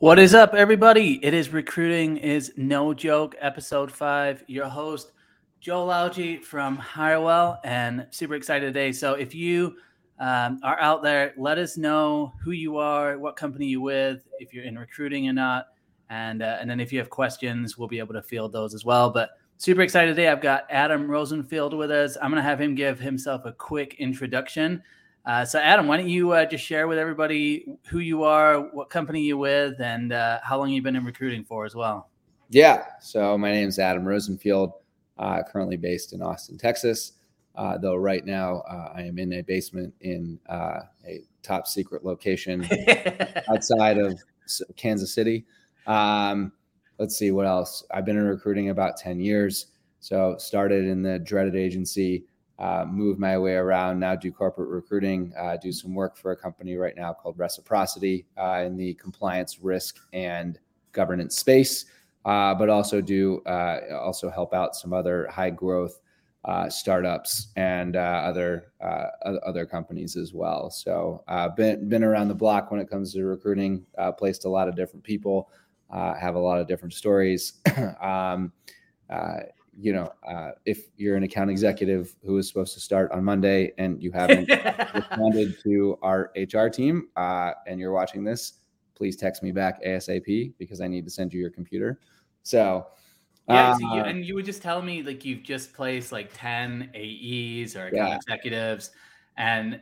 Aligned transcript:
What 0.00 0.18
is 0.18 0.34
up, 0.34 0.54
everybody? 0.54 1.22
It 1.22 1.34
is 1.34 1.52
Recruiting 1.52 2.16
is 2.16 2.54
No 2.56 2.94
Joke, 2.94 3.36
episode 3.38 3.92
five. 3.92 4.42
Your 4.46 4.64
host, 4.64 5.12
Joel 5.60 5.88
Lalgee 5.88 6.42
from 6.42 6.78
Hirewell, 6.78 7.58
and 7.64 8.06
super 8.08 8.34
excited 8.34 8.64
today. 8.64 8.92
So, 8.92 9.12
if 9.12 9.34
you 9.34 9.76
um, 10.18 10.58
are 10.62 10.80
out 10.80 11.02
there, 11.02 11.34
let 11.36 11.58
us 11.58 11.76
know 11.76 12.32
who 12.42 12.52
you 12.52 12.78
are, 12.78 13.18
what 13.18 13.36
company 13.36 13.66
you're 13.66 13.82
with, 13.82 14.26
if 14.38 14.54
you're 14.54 14.64
in 14.64 14.78
recruiting 14.78 15.28
or 15.28 15.34
not, 15.34 15.66
and 16.08 16.42
uh, 16.42 16.56
and 16.58 16.70
then 16.70 16.80
if 16.80 16.94
you 16.94 16.98
have 16.98 17.10
questions, 17.10 17.76
we'll 17.76 17.86
be 17.86 17.98
able 17.98 18.14
to 18.14 18.22
field 18.22 18.52
those 18.52 18.72
as 18.72 18.86
well. 18.86 19.10
But 19.10 19.32
super 19.58 19.82
excited 19.82 20.16
today. 20.16 20.28
I've 20.28 20.40
got 20.40 20.64
Adam 20.70 21.10
Rosenfield 21.10 21.74
with 21.74 21.90
us. 21.90 22.16
I'm 22.22 22.30
gonna 22.30 22.40
have 22.40 22.58
him 22.58 22.74
give 22.74 22.98
himself 22.98 23.44
a 23.44 23.52
quick 23.52 23.96
introduction. 23.98 24.82
Uh, 25.26 25.44
so, 25.44 25.58
Adam, 25.58 25.86
why 25.86 25.98
don't 25.98 26.08
you 26.08 26.32
uh, 26.32 26.46
just 26.46 26.64
share 26.64 26.88
with 26.88 26.98
everybody 26.98 27.66
who 27.88 27.98
you 27.98 28.24
are, 28.24 28.60
what 28.60 28.88
company 28.88 29.22
you're 29.22 29.36
with, 29.36 29.80
and 29.80 30.12
uh, 30.12 30.40
how 30.42 30.58
long 30.58 30.70
you've 30.70 30.84
been 30.84 30.96
in 30.96 31.04
recruiting 31.04 31.44
for 31.44 31.66
as 31.66 31.74
well? 31.74 32.08
Yeah. 32.48 32.84
So, 33.00 33.36
my 33.36 33.52
name 33.52 33.68
is 33.68 33.78
Adam 33.78 34.04
Rosenfield, 34.04 34.72
uh, 35.18 35.42
currently 35.50 35.76
based 35.76 36.12
in 36.12 36.22
Austin, 36.22 36.56
Texas. 36.58 37.12
Uh, 37.56 37.76
though 37.76 37.96
right 37.96 38.24
now 38.24 38.62
uh, 38.70 38.92
I 38.94 39.02
am 39.02 39.18
in 39.18 39.34
a 39.34 39.42
basement 39.42 39.92
in 40.00 40.38
a 40.48 40.82
top 41.42 41.66
secret 41.66 42.04
location 42.04 42.66
outside 43.50 43.98
of 43.98 44.18
Kansas 44.76 45.12
City. 45.12 45.44
Um, 45.86 46.52
let's 46.98 47.16
see 47.16 47.32
what 47.32 47.46
else. 47.46 47.84
I've 47.90 48.04
been 48.04 48.16
in 48.16 48.24
recruiting 48.24 48.70
about 48.70 48.96
10 48.96 49.20
years. 49.20 49.66
So, 49.98 50.36
started 50.38 50.86
in 50.86 51.02
the 51.02 51.18
dreaded 51.18 51.56
agency 51.56 52.24
uh, 52.60 52.84
move 52.86 53.18
my 53.18 53.38
way 53.38 53.54
around 53.54 53.98
now, 53.98 54.14
do 54.14 54.30
corporate 54.30 54.68
recruiting, 54.68 55.32
uh, 55.38 55.56
do 55.56 55.72
some 55.72 55.94
work 55.94 56.16
for 56.16 56.32
a 56.32 56.36
company 56.36 56.76
right 56.76 56.94
now 56.94 57.10
called 57.10 57.38
Reciprocity 57.38 58.26
uh, 58.36 58.62
in 58.66 58.76
the 58.76 58.92
compliance, 58.94 59.60
risk, 59.60 59.98
and 60.12 60.58
governance 60.92 61.38
space, 61.38 61.86
uh, 62.26 62.54
but 62.54 62.68
also 62.68 63.00
do 63.00 63.40
uh, 63.46 63.80
also 63.98 64.28
help 64.28 64.52
out 64.52 64.76
some 64.76 64.92
other 64.92 65.26
high 65.28 65.48
growth 65.48 66.00
uh, 66.44 66.68
startups 66.68 67.48
and 67.56 67.96
other 67.96 68.72
other 69.24 69.64
companies 69.64 70.16
as 70.16 70.34
well. 70.34 70.70
So 70.70 71.24
been 71.56 71.88
been 71.88 72.04
around 72.04 72.28
the 72.28 72.34
block 72.34 72.70
when 72.70 72.78
it 72.80 72.90
comes 72.90 73.14
to 73.14 73.24
recruiting, 73.24 73.86
placed 74.18 74.44
a 74.44 74.50
lot 74.50 74.68
of 74.68 74.76
different 74.76 75.02
people, 75.02 75.48
have 75.90 76.34
a 76.34 76.38
lot 76.38 76.60
of 76.60 76.68
different 76.68 76.92
stories. 76.92 77.54
um, 78.02 78.52
you 79.80 79.94
know, 79.94 80.12
uh, 80.28 80.50
if 80.66 80.88
you're 80.96 81.16
an 81.16 81.22
account 81.22 81.50
executive 81.50 82.14
who 82.24 82.36
is 82.36 82.46
supposed 82.46 82.74
to 82.74 82.80
start 82.80 83.10
on 83.12 83.24
Monday 83.24 83.72
and 83.78 84.02
you 84.02 84.12
haven't 84.12 84.48
responded 84.94 85.58
to 85.62 85.98
our 86.02 86.30
HR 86.36 86.68
team 86.68 87.08
uh, 87.16 87.52
and 87.66 87.80
you're 87.80 87.92
watching 87.92 88.22
this, 88.22 88.54
please 88.94 89.16
text 89.16 89.42
me 89.42 89.52
back 89.52 89.82
ASAP 89.82 90.52
because 90.58 90.82
I 90.82 90.88
need 90.88 91.04
to 91.06 91.10
send 91.10 91.32
you 91.32 91.40
your 91.40 91.50
computer. 91.50 91.98
So, 92.42 92.88
yeah, 93.48 93.72
so 93.72 93.80
you, 93.80 94.00
uh, 94.02 94.04
and 94.04 94.24
you 94.24 94.34
would 94.34 94.44
just 94.44 94.60
tell 94.60 94.82
me 94.82 95.02
like 95.02 95.24
you've 95.24 95.42
just 95.42 95.72
placed 95.72 96.12
like 96.12 96.30
10 96.34 96.90
AEs 96.94 97.74
or 97.74 97.86
account 97.86 98.10
yeah. 98.10 98.16
executives, 98.16 98.90
and 99.38 99.80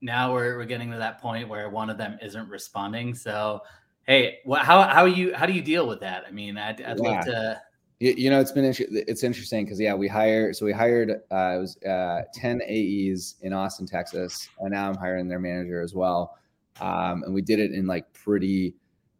now 0.00 0.32
we're, 0.32 0.56
we're 0.56 0.64
getting 0.64 0.90
to 0.90 0.96
that 0.96 1.20
point 1.20 1.48
where 1.48 1.68
one 1.68 1.90
of 1.90 1.98
them 1.98 2.18
isn't 2.22 2.48
responding. 2.48 3.14
So, 3.14 3.60
hey, 4.06 4.38
what, 4.44 4.62
how, 4.62 4.82
how 4.82 5.04
you, 5.04 5.34
how 5.34 5.44
do 5.44 5.52
you 5.52 5.62
deal 5.62 5.86
with 5.86 6.00
that? 6.00 6.24
I 6.26 6.30
mean, 6.30 6.56
I'd, 6.56 6.80
I'd 6.82 6.98
yeah. 6.98 7.10
love 7.10 7.24
to 7.26 7.62
you, 8.00 8.14
you 8.16 8.30
know, 8.30 8.40
it's 8.40 8.52
been 8.52 8.64
it's 8.66 9.22
interesting 9.22 9.64
because 9.64 9.80
yeah, 9.80 9.94
we 9.94 10.08
hired 10.08 10.56
so 10.56 10.66
we 10.66 10.72
hired 10.72 11.10
uh, 11.10 11.54
it 11.56 11.60
was 11.60 11.76
uh, 11.84 12.22
ten 12.32 12.60
AEs 12.62 13.36
in 13.42 13.52
Austin, 13.52 13.86
Texas, 13.86 14.48
and 14.58 14.72
now 14.72 14.88
I'm 14.88 14.96
hiring 14.96 15.28
their 15.28 15.38
manager 15.38 15.80
as 15.80 15.94
well. 15.94 16.36
Um, 16.80 17.22
and 17.22 17.32
we 17.32 17.40
did 17.40 17.60
it 17.60 17.72
in 17.72 17.86
like 17.86 18.12
pretty 18.12 18.74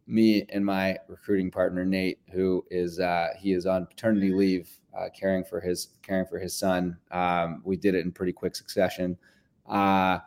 me 0.07 0.45
and 0.49 0.63
my 0.63 0.97
recruiting 1.07 1.49
partner 1.49 1.85
Nate, 1.85 2.19
who 2.31 2.65
is 2.69 2.99
uh, 2.99 3.29
he 3.39 3.53
is 3.53 3.65
on 3.65 3.85
paternity 3.85 4.33
leave, 4.33 4.69
uh, 4.97 5.07
caring 5.17 5.43
for 5.43 5.59
his 5.59 5.89
caring 6.01 6.25
for 6.25 6.37
his 6.37 6.55
son. 6.55 6.97
Um, 7.11 7.61
we 7.63 7.77
did 7.77 7.95
it 7.95 8.05
in 8.05 8.11
pretty 8.11 8.33
quick 8.33 8.55
succession, 8.55 9.17
uh, 9.69 10.19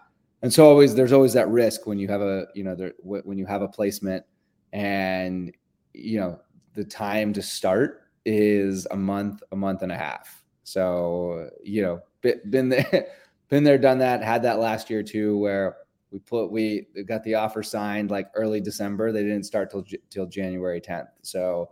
and 0.43 0.53
so 0.53 0.67
always 0.67 0.94
there's 0.94 1.12
always 1.12 1.34
that 1.34 1.49
risk 1.49 1.87
when 1.87 1.99
you 1.99 2.09
have 2.09 2.23
a 2.23 2.47
you 2.55 2.65
know 2.65 2.75
there, 2.75 2.94
when 3.03 3.39
you 3.39 3.47
have 3.47 3.62
a 3.62 3.69
placement 3.69 4.25
and 4.73 5.55
you 5.93 6.19
know 6.19 6.41
the 6.75 6.84
time 6.84 7.33
to 7.34 7.43
start 7.43 8.08
is 8.25 8.87
a 8.91 8.97
month, 8.97 9.43
a 9.53 9.56
month 9.56 9.83
and 9.83 9.93
a 9.93 9.97
half. 9.97 10.43
So, 10.65 11.51
you 11.62 11.83
know, 11.83 12.01
been 12.21 12.69
there, 12.69 13.06
been 13.49 13.65
there, 13.65 13.79
done 13.79 13.99
that, 13.99 14.23
had 14.23 14.43
that 14.43 14.59
last 14.59 14.91
year 14.91 15.03
too, 15.03 15.39
where 15.39 15.77
we 16.11 16.19
put, 16.19 16.51
we 16.51 16.87
got 17.06 17.23
the 17.25 17.34
offer 17.34 17.62
signed 17.62 18.11
like 18.11 18.29
early 18.34 18.61
December. 18.61 19.12
They 19.12 19.23
didn't 19.23 19.45
start 19.45 19.71
till, 19.71 19.84
till 20.11 20.27
January 20.27 20.81
10th. 20.81 21.09
So 21.23 21.71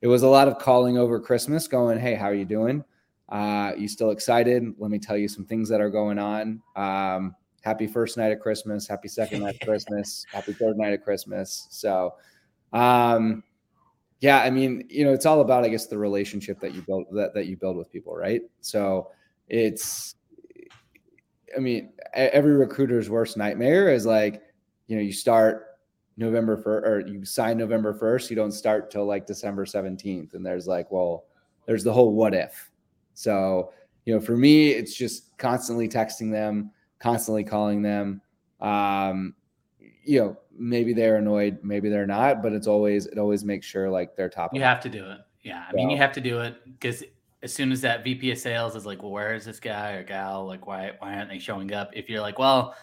it 0.00 0.06
was 0.06 0.22
a 0.22 0.28
lot 0.28 0.48
of 0.48 0.58
calling 0.58 0.98
over 0.98 1.18
Christmas 1.18 1.66
going, 1.68 1.98
Hey, 1.98 2.14
how 2.14 2.26
are 2.26 2.34
you 2.34 2.44
doing? 2.44 2.84
Uh, 3.28 3.72
you 3.76 3.88
still 3.88 4.10
excited? 4.10 4.64
Let 4.78 4.90
me 4.90 4.98
tell 4.98 5.16
you 5.16 5.28
some 5.28 5.44
things 5.44 5.68
that 5.68 5.80
are 5.80 5.90
going 5.90 6.18
on. 6.18 6.62
Um, 6.76 7.34
happy 7.62 7.88
first 7.88 8.16
night 8.16 8.30
of 8.30 8.38
Christmas, 8.38 8.86
happy 8.86 9.08
second 9.08 9.42
night 9.42 9.54
of 9.54 9.60
Christmas, 9.66 10.24
happy 10.30 10.52
third 10.52 10.78
night 10.78 10.92
of 10.92 11.02
Christmas. 11.02 11.66
So, 11.70 12.14
um, 12.72 13.42
yeah, 14.20 14.40
I 14.40 14.50
mean, 14.50 14.86
you 14.88 15.04
know, 15.04 15.12
it's 15.12 15.26
all 15.26 15.40
about, 15.40 15.64
I 15.64 15.68
guess, 15.68 15.86
the 15.86 15.98
relationship 15.98 16.58
that 16.60 16.74
you 16.74 16.82
build 16.82 17.06
that, 17.12 17.34
that 17.34 17.46
you 17.46 17.56
build 17.56 17.76
with 17.76 17.92
people, 17.92 18.16
right? 18.16 18.42
So 18.60 19.10
it's, 19.48 20.14
I 21.56 21.60
mean, 21.60 21.92
every 22.14 22.54
recruiter's 22.54 23.10
worst 23.10 23.36
nightmare 23.36 23.92
is 23.92 24.06
like, 24.06 24.42
you 24.86 24.96
know, 24.96 25.02
you 25.02 25.12
start 25.12 25.78
November 26.16 26.56
first, 26.56 26.86
or 26.86 27.00
you 27.00 27.24
sign 27.24 27.58
November 27.58 27.92
first, 27.92 28.30
you 28.30 28.36
don't 28.36 28.52
start 28.52 28.90
till 28.90 29.04
like 29.04 29.26
December 29.26 29.66
seventeenth, 29.66 30.34
and 30.34 30.44
there's 30.44 30.66
like, 30.66 30.90
well, 30.90 31.24
there's 31.66 31.84
the 31.84 31.92
whole 31.92 32.14
what 32.14 32.34
if. 32.34 32.70
So, 33.14 33.72
you 34.06 34.14
know, 34.14 34.20
for 34.20 34.36
me, 34.36 34.70
it's 34.70 34.94
just 34.94 35.36
constantly 35.36 35.88
texting 35.88 36.30
them, 36.30 36.70
constantly 37.00 37.44
calling 37.44 37.82
them. 37.82 38.22
Um, 38.60 39.34
you 40.06 40.20
know, 40.20 40.36
maybe 40.56 40.92
they're 40.92 41.16
annoyed, 41.16 41.58
maybe 41.62 41.88
they're 41.88 42.06
not, 42.06 42.42
but 42.42 42.52
it's 42.52 42.66
always 42.66 43.06
it 43.06 43.18
always 43.18 43.44
makes 43.44 43.66
sure 43.66 43.90
like 43.90 44.16
they're 44.16 44.28
top. 44.28 44.54
You 44.54 44.62
have 44.62 44.80
to 44.82 44.88
do 44.88 45.04
it. 45.10 45.18
Yeah, 45.42 45.64
I 45.68 45.70
so. 45.72 45.76
mean, 45.76 45.90
you 45.90 45.96
have 45.96 46.12
to 46.12 46.20
do 46.20 46.40
it 46.40 46.56
because 46.64 47.02
as 47.42 47.52
soon 47.52 47.70
as 47.72 47.80
that 47.82 48.02
VP 48.02 48.30
of 48.32 48.38
sales 48.38 48.74
is 48.74 48.86
like, 48.86 49.02
well, 49.02 49.12
where 49.12 49.34
is 49.34 49.44
this 49.44 49.60
guy 49.60 49.92
or 49.92 50.02
gal? 50.02 50.46
Like, 50.46 50.66
why 50.66 50.92
why 50.98 51.14
aren't 51.14 51.30
they 51.30 51.38
showing 51.38 51.72
up? 51.72 51.90
If 51.92 52.08
you're 52.08 52.20
like, 52.20 52.38
well, 52.38 52.74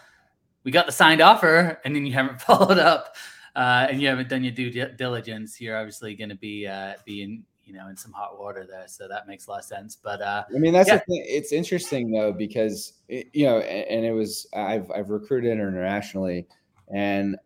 we 0.62 0.70
got 0.70 0.86
the 0.86 0.92
signed 0.92 1.20
offer, 1.20 1.80
and 1.84 1.96
then 1.96 2.06
you 2.06 2.12
haven't 2.12 2.40
followed 2.40 2.78
up, 2.78 3.16
uh, 3.56 3.86
and 3.90 4.00
you 4.00 4.08
haven't 4.08 4.28
done 4.28 4.44
your 4.44 4.52
due 4.52 4.70
diligence, 4.70 5.60
you're 5.60 5.76
obviously 5.76 6.14
going 6.14 6.30
to 6.30 6.36
be 6.36 6.66
uh, 6.66 6.94
being 7.04 7.44
you 7.64 7.72
know 7.72 7.88
in 7.88 7.96
some 7.96 8.12
hot 8.12 8.38
water 8.38 8.66
there 8.68 8.84
so 8.86 9.08
that 9.08 9.26
makes 9.26 9.46
a 9.46 9.50
lot 9.50 9.58
of 9.58 9.64
sense 9.64 9.96
but 9.96 10.20
uh 10.20 10.44
i 10.54 10.58
mean 10.58 10.72
that's 10.72 10.88
yeah. 10.88 10.96
the 10.96 11.00
thing 11.00 11.24
it's 11.26 11.50
interesting 11.50 12.10
though 12.10 12.30
because 12.30 12.94
it, 13.08 13.28
you 13.32 13.46
know 13.46 13.60
and 13.60 14.04
it 14.04 14.12
was 14.12 14.46
i've 14.54 14.90
i've 14.90 15.08
recruited 15.08 15.50
internationally 15.50 16.46
and 16.94 17.36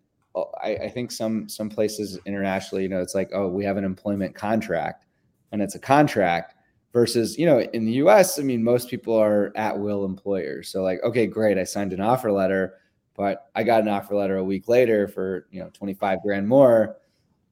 I, 0.62 0.76
I 0.76 0.88
think 0.88 1.10
some 1.10 1.48
some 1.48 1.68
places 1.68 2.18
internationally, 2.26 2.84
you 2.84 2.88
know, 2.88 3.00
it's 3.00 3.14
like, 3.14 3.30
oh, 3.32 3.48
we 3.48 3.64
have 3.64 3.76
an 3.76 3.84
employment 3.84 4.34
contract, 4.34 5.06
and 5.50 5.62
it's 5.62 5.74
a 5.74 5.80
contract 5.80 6.54
versus 6.92 7.38
you 7.38 7.46
know 7.46 7.60
in 7.60 7.84
the 7.84 7.92
us 7.92 8.38
i 8.38 8.42
mean 8.42 8.62
most 8.62 8.88
people 8.88 9.14
are 9.14 9.52
at 9.56 9.78
will 9.78 10.04
employers. 10.04 10.68
So 10.68 10.82
like 10.82 11.02
okay 11.02 11.26
great 11.26 11.58
i 11.58 11.64
signed 11.64 11.92
an 11.92 12.00
offer 12.00 12.32
letter 12.32 12.74
but 13.14 13.50
i 13.54 13.62
got 13.62 13.82
an 13.82 13.88
offer 13.88 14.14
letter 14.14 14.36
a 14.36 14.44
week 14.44 14.68
later 14.68 15.08
for 15.08 15.46
you 15.50 15.60
know 15.60 15.70
25 15.74 16.22
grand 16.22 16.48
more. 16.48 16.96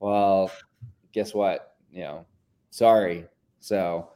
Well 0.00 0.50
guess 1.12 1.34
what? 1.34 1.76
You 1.90 2.02
know 2.02 2.26
sorry. 2.70 3.26
So 3.60 4.10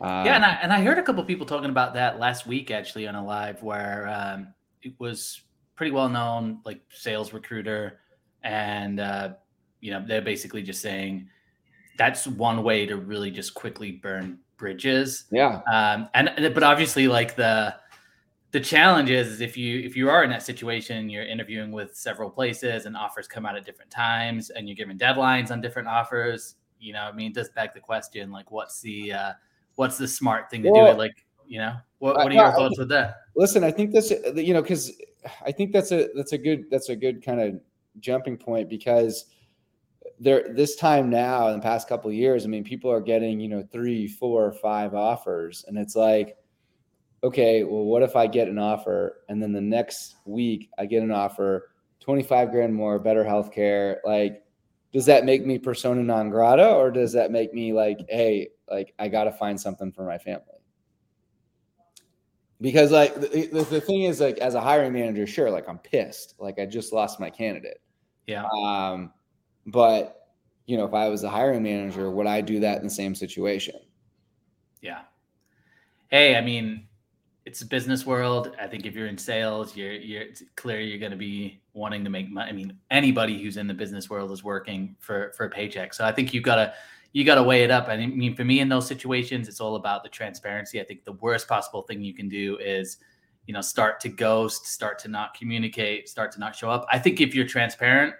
uh, 0.00 0.22
yeah 0.24 0.36
and 0.36 0.44
I, 0.44 0.52
and 0.62 0.72
I 0.72 0.82
heard 0.82 0.98
a 0.98 1.02
couple 1.02 1.24
people 1.24 1.46
talking 1.46 1.70
about 1.70 1.94
that 1.94 2.18
last 2.18 2.46
week 2.46 2.70
actually 2.70 3.06
on 3.06 3.14
a 3.14 3.24
live 3.24 3.62
where 3.62 4.08
um, 4.08 4.54
it 4.82 4.94
was 4.98 5.42
pretty 5.80 5.92
well 5.92 6.10
known 6.10 6.60
like 6.66 6.78
sales 6.90 7.32
recruiter 7.32 8.00
and 8.42 9.00
uh, 9.00 9.30
you 9.80 9.90
know 9.90 10.04
they're 10.06 10.20
basically 10.20 10.62
just 10.62 10.82
saying 10.82 11.26
that's 11.96 12.26
one 12.26 12.62
way 12.62 12.84
to 12.84 12.98
really 12.98 13.30
just 13.30 13.54
quickly 13.54 13.92
burn 13.92 14.38
bridges. 14.58 15.24
Yeah. 15.32 15.62
Um, 15.72 16.10
and 16.12 16.52
but 16.52 16.62
obviously, 16.62 17.08
like 17.08 17.34
the 17.34 17.74
the 18.50 18.60
challenge 18.60 19.08
is, 19.08 19.40
if 19.40 19.56
you 19.56 19.80
if 19.80 19.96
you 19.96 20.10
are 20.10 20.22
in 20.22 20.28
that 20.28 20.42
situation, 20.42 21.08
you're 21.08 21.24
interviewing 21.24 21.72
with 21.72 21.96
several 21.96 22.28
places, 22.28 22.84
and 22.84 22.94
offers 22.94 23.26
come 23.26 23.46
out 23.46 23.56
at 23.56 23.64
different 23.64 23.90
times, 23.90 24.50
and 24.50 24.68
you're 24.68 24.76
given 24.76 24.98
deadlines 24.98 25.50
on 25.50 25.62
different 25.62 25.88
offers. 25.88 26.56
You 26.78 26.92
know, 26.92 27.04
I 27.04 27.12
mean, 27.12 27.30
it 27.30 27.34
does 27.34 27.48
beg 27.48 27.72
the 27.72 27.80
question, 27.80 28.30
like, 28.30 28.50
what's 28.50 28.82
the 28.82 29.14
uh, 29.14 29.32
what's 29.76 29.96
the 29.96 30.06
smart 30.06 30.50
thing 30.50 30.62
to 30.64 30.70
well, 30.70 30.92
do? 30.92 30.98
Like, 30.98 31.24
you 31.48 31.58
know, 31.58 31.76
what, 32.00 32.16
what 32.16 32.28
are 32.28 32.34
your 32.34 32.52
thoughts 32.52 32.78
with 32.78 32.90
that? 32.90 33.16
Listen, 33.34 33.64
I 33.64 33.70
think 33.70 33.92
this 33.92 34.12
you 34.34 34.52
know 34.52 34.62
because 34.62 34.92
I 35.44 35.52
think 35.52 35.72
that's 35.72 35.92
a 35.92 36.08
that's 36.14 36.32
a 36.32 36.38
good 36.38 36.64
that's 36.70 36.88
a 36.88 36.96
good 36.96 37.24
kind 37.24 37.40
of 37.40 37.60
jumping 37.98 38.36
point 38.36 38.68
because 38.68 39.26
there 40.18 40.52
this 40.54 40.76
time 40.76 41.08
now 41.10 41.48
in 41.48 41.56
the 41.56 41.62
past 41.62 41.88
couple 41.88 42.12
years, 42.12 42.44
I 42.44 42.48
mean, 42.48 42.62
people 42.62 42.90
are 42.90 43.00
getting, 43.00 43.40
you 43.40 43.48
know, 43.48 43.66
three, 43.72 44.06
four, 44.06 44.52
five 44.52 44.94
offers. 44.94 45.64
And 45.66 45.78
it's 45.78 45.96
like, 45.96 46.36
okay, 47.24 47.64
well, 47.64 47.84
what 47.84 48.02
if 48.02 48.16
I 48.16 48.26
get 48.26 48.48
an 48.48 48.58
offer 48.58 49.22
and 49.28 49.42
then 49.42 49.52
the 49.52 49.60
next 49.60 50.16
week 50.26 50.70
I 50.78 50.86
get 50.86 51.02
an 51.02 51.10
offer 51.10 51.70
25 52.00 52.50
grand 52.50 52.74
more, 52.74 52.98
better 52.98 53.24
healthcare? 53.24 53.96
Like, 54.04 54.42
does 54.92 55.06
that 55.06 55.24
make 55.24 55.46
me 55.46 55.58
persona 55.58 56.02
non 56.02 56.30
grata 56.30 56.68
or 56.68 56.90
does 56.90 57.12
that 57.12 57.30
make 57.30 57.54
me 57.54 57.72
like, 57.72 57.98
hey, 58.08 58.48
like 58.70 58.92
I 58.98 59.08
got 59.08 59.24
to 59.24 59.32
find 59.32 59.58
something 59.58 59.90
for 59.90 60.04
my 60.04 60.18
family? 60.18 60.59
Because 62.60 62.90
like 62.90 63.14
the, 63.14 63.48
the, 63.70 63.80
thing 63.80 64.02
is 64.02 64.20
like 64.20 64.38
as 64.38 64.54
a 64.54 64.60
hiring 64.60 64.92
manager, 64.92 65.26
sure, 65.26 65.50
like 65.50 65.68
I'm 65.68 65.78
pissed, 65.78 66.34
like 66.38 66.58
I 66.58 66.66
just 66.66 66.92
lost 66.92 67.18
my 67.18 67.30
candidate. 67.30 67.80
Yeah. 68.26 68.44
Um, 68.62 69.12
but 69.66 70.28
you 70.66 70.76
know, 70.76 70.84
if 70.84 70.92
I 70.92 71.08
was 71.08 71.24
a 71.24 71.30
hiring 71.30 71.62
manager, 71.62 72.10
would 72.10 72.26
I 72.26 72.40
do 72.42 72.60
that 72.60 72.78
in 72.78 72.84
the 72.84 72.90
same 72.90 73.14
situation? 73.14 73.76
Yeah. 74.82 75.00
Hey, 76.10 76.36
I 76.36 76.40
mean, 76.40 76.86
it's 77.46 77.62
a 77.62 77.66
business 77.66 78.04
world. 78.04 78.54
I 78.60 78.66
think 78.66 78.84
if 78.84 78.94
you're 78.94 79.06
in 79.06 79.18
sales, 79.18 79.74
you're 79.74 79.92
you're 79.92 80.22
it's 80.22 80.42
clear 80.56 80.80
you're 80.80 80.98
going 80.98 81.12
to 81.12 81.16
be 81.16 81.62
wanting 81.72 82.04
to 82.04 82.10
make 82.10 82.30
money. 82.30 82.50
I 82.50 82.52
mean, 82.52 82.76
anybody 82.90 83.42
who's 83.42 83.56
in 83.56 83.66
the 83.66 83.74
business 83.74 84.10
world 84.10 84.30
is 84.32 84.44
working 84.44 84.96
for 85.00 85.32
for 85.36 85.46
a 85.46 85.50
paycheck. 85.50 85.94
So 85.94 86.04
I 86.04 86.12
think 86.12 86.34
you've 86.34 86.44
gotta 86.44 86.74
you 87.12 87.24
gotta 87.24 87.42
weigh 87.42 87.64
it 87.64 87.70
up. 87.70 87.88
I 87.88 87.96
mean, 87.96 88.34
for 88.34 88.44
me 88.44 88.60
in 88.60 88.68
those 88.68 88.86
situations, 88.86 89.48
it's 89.48 89.60
all 89.60 89.76
about 89.76 90.02
the 90.02 90.08
transparency. 90.08 90.80
I 90.80 90.84
think 90.84 91.04
the 91.04 91.12
worst 91.12 91.48
possible 91.48 91.82
thing 91.82 92.02
you 92.02 92.14
can 92.14 92.28
do 92.28 92.56
is 92.58 92.98
you 93.46 93.54
know 93.54 93.60
start 93.60 94.00
to 94.00 94.08
ghost, 94.08 94.66
start 94.66 94.98
to 95.00 95.08
not 95.08 95.34
communicate, 95.34 96.08
start 96.08 96.32
to 96.32 96.40
not 96.40 96.54
show 96.54 96.70
up. 96.70 96.86
I 96.92 96.98
think 96.98 97.20
if 97.20 97.34
you're 97.34 97.46
transparent 97.46 98.14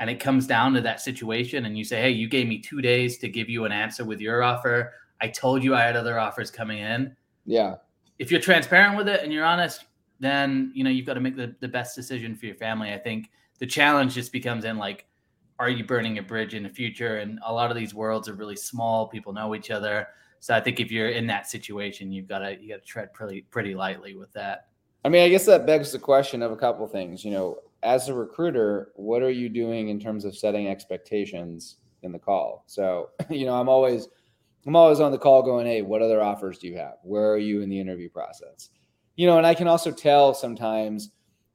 and 0.00 0.08
it 0.08 0.20
comes 0.20 0.46
down 0.46 0.72
to 0.74 0.80
that 0.82 1.00
situation 1.00 1.64
and 1.64 1.76
you 1.76 1.84
say, 1.84 2.00
"Hey, 2.00 2.10
you 2.10 2.28
gave 2.28 2.46
me 2.46 2.58
2 2.58 2.80
days 2.80 3.18
to 3.18 3.28
give 3.28 3.48
you 3.48 3.64
an 3.64 3.72
answer 3.72 4.04
with 4.04 4.20
your 4.20 4.42
offer. 4.42 4.92
I 5.20 5.28
told 5.28 5.64
you 5.64 5.74
I 5.74 5.82
had 5.82 5.96
other 5.96 6.18
offers 6.18 6.50
coming 6.50 6.78
in." 6.78 7.16
Yeah 7.44 7.76
if 8.18 8.30
you're 8.30 8.40
transparent 8.40 8.96
with 8.96 9.08
it 9.08 9.22
and 9.22 9.32
you're 9.32 9.44
honest, 9.44 9.84
then 10.20 10.72
you 10.74 10.84
know 10.84 10.90
you've 10.90 11.06
got 11.06 11.14
to 11.14 11.20
make 11.20 11.36
the, 11.36 11.54
the 11.60 11.68
best 11.68 11.94
decision 11.94 12.34
for 12.34 12.46
your 12.46 12.56
family. 12.56 12.92
I 12.92 12.98
think 12.98 13.30
the 13.58 13.66
challenge 13.66 14.14
just 14.14 14.32
becomes 14.32 14.64
in 14.64 14.76
like, 14.76 15.06
are 15.58 15.68
you 15.68 15.84
burning 15.84 16.18
a 16.18 16.22
bridge 16.22 16.54
in 16.54 16.62
the 16.62 16.68
future? 16.68 17.18
And 17.18 17.38
a 17.44 17.52
lot 17.52 17.70
of 17.70 17.76
these 17.76 17.94
worlds 17.94 18.28
are 18.28 18.34
really 18.34 18.56
small. 18.56 19.08
People 19.08 19.32
know 19.32 19.54
each 19.54 19.70
other. 19.70 20.08
So 20.40 20.54
I 20.54 20.60
think 20.60 20.78
if 20.78 20.90
you're 20.90 21.08
in 21.08 21.26
that 21.26 21.48
situation, 21.48 22.12
you've 22.12 22.28
got 22.28 22.40
to 22.40 22.56
you 22.60 22.68
got 22.68 22.82
to 22.82 22.86
tread 22.86 23.12
pretty 23.12 23.42
pretty 23.42 23.74
lightly 23.74 24.14
with 24.14 24.32
that. 24.34 24.68
I 25.04 25.08
mean, 25.08 25.22
I 25.22 25.28
guess 25.28 25.46
that 25.46 25.66
begs 25.66 25.92
the 25.92 25.98
question 25.98 26.42
of 26.42 26.52
a 26.52 26.56
couple 26.56 26.84
of 26.84 26.92
things. 26.92 27.24
You 27.24 27.32
know, 27.32 27.58
as 27.82 28.08
a 28.08 28.14
recruiter, 28.14 28.92
what 28.94 29.22
are 29.22 29.30
you 29.30 29.48
doing 29.48 29.88
in 29.88 29.98
terms 29.98 30.24
of 30.24 30.36
setting 30.36 30.68
expectations 30.68 31.76
in 32.02 32.12
the 32.12 32.18
call? 32.18 32.64
So, 32.66 33.10
you 33.30 33.46
know, 33.46 33.54
I'm 33.54 33.68
always 33.68 34.08
I'm 34.66 34.76
always 34.76 35.00
on 35.00 35.12
the 35.12 35.18
call 35.18 35.42
going, 35.42 35.66
hey, 35.66 35.82
what 35.82 36.02
other 36.02 36.22
offers 36.22 36.58
do 36.58 36.68
you 36.68 36.76
have? 36.76 36.94
Where 37.02 37.32
are 37.32 37.38
you 37.38 37.62
in 37.62 37.68
the 37.68 37.80
interview 37.80 38.08
process? 38.08 38.70
You 39.16 39.26
know, 39.26 39.38
and 39.38 39.46
I 39.46 39.54
can 39.54 39.66
also 39.66 39.90
tell 39.90 40.34
sometimes 40.34 41.10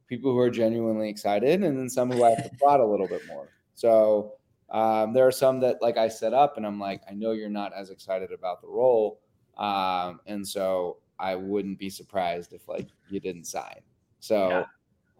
people 0.08 0.32
who 0.32 0.40
are 0.40 0.50
genuinely 0.50 1.10
excited 1.10 1.64
and 1.64 1.78
then 1.78 1.90
some 1.90 2.12
who 2.12 2.24
I 2.24 2.32
have 2.32 2.44
to 2.44 2.58
plot 2.58 2.82
a 2.82 2.86
little 2.86 3.08
bit 3.08 3.22
more. 3.28 3.48
So 3.76 4.34
um, 4.70 5.14
there 5.14 5.28
are 5.28 5.32
some 5.32 5.60
that 5.62 5.82
like 5.82 5.98
I 5.98 6.08
set 6.08 6.34
up 6.34 6.58
and 6.58 6.66
I'm 6.66 6.80
like, 6.80 7.02
I 7.10 7.14
know 7.14 7.32
you're 7.32 7.50
not 7.50 7.74
as 7.74 7.90
excited 7.90 8.32
about 8.32 8.62
the 8.62 8.68
role. 8.68 9.20
Um, 9.58 10.20
and 10.26 10.48
so 10.48 10.98
I 11.20 11.36
wouldn't 11.36 11.78
be 11.80 11.90
surprised 11.90 12.54
if 12.54 12.68
like 12.68 12.88
you 13.10 13.20
didn't 13.20 13.46
sign. 13.46 13.82
So, 14.20 14.66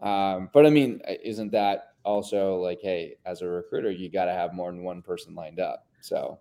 yeah. 0.02 0.34
um, 0.34 0.50
but 0.52 0.66
I 0.66 0.70
mean, 0.70 1.00
isn't 1.22 1.52
that 1.52 1.94
also 2.04 2.56
like, 2.56 2.80
hey, 2.82 3.16
as 3.24 3.42
a 3.42 3.46
recruiter, 3.46 3.90
you 3.90 4.08
got 4.08 4.26
to 4.26 4.32
have 4.32 4.54
more 4.54 4.70
than 4.70 4.82
one 4.82 5.02
person 5.02 5.34
lined 5.34 5.60
up. 5.60 5.86
So, 6.00 6.38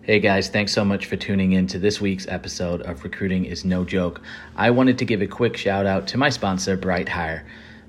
Hey 0.00 0.18
guys, 0.18 0.48
thanks 0.48 0.72
so 0.72 0.84
much 0.84 1.06
for 1.06 1.16
tuning 1.16 1.52
in 1.52 1.68
to 1.68 1.78
this 1.78 2.00
week's 2.00 2.26
episode 2.26 2.82
of 2.82 3.04
Recruiting 3.04 3.44
is 3.44 3.64
No 3.64 3.84
Joke. 3.84 4.20
I 4.56 4.70
wanted 4.70 4.98
to 4.98 5.04
give 5.04 5.22
a 5.22 5.28
quick 5.28 5.56
shout 5.56 5.86
out 5.86 6.08
to 6.08 6.18
my 6.18 6.28
sponsor, 6.28 6.76
BrightHire. 6.76 7.44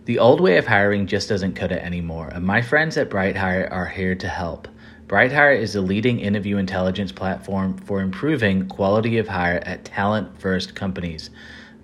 The 0.06 0.20
old 0.20 0.42
way 0.42 0.58
of 0.58 0.68
hiring 0.68 1.08
just 1.08 1.30
doesn't 1.30 1.56
cut 1.56 1.72
it 1.72 1.82
anymore, 1.82 2.28
and 2.28 2.46
my 2.46 2.62
friends 2.62 2.98
at 2.98 3.10
BrightHire 3.10 3.72
are 3.72 3.86
here 3.86 4.16
to 4.16 4.28
help. 4.28 4.68
BrightHire 5.08 5.58
is 5.58 5.72
the 5.72 5.82
leading 5.82 6.20
interview 6.20 6.58
intelligence 6.58 7.14
platform 7.14 7.78
for 7.78 8.02
improving 8.02 8.68
quality 8.68 9.18
of 9.18 9.30
hire 9.30 9.62
at 9.66 9.86
talent 9.86 10.42
first 10.42 10.76
companies. 10.76 11.30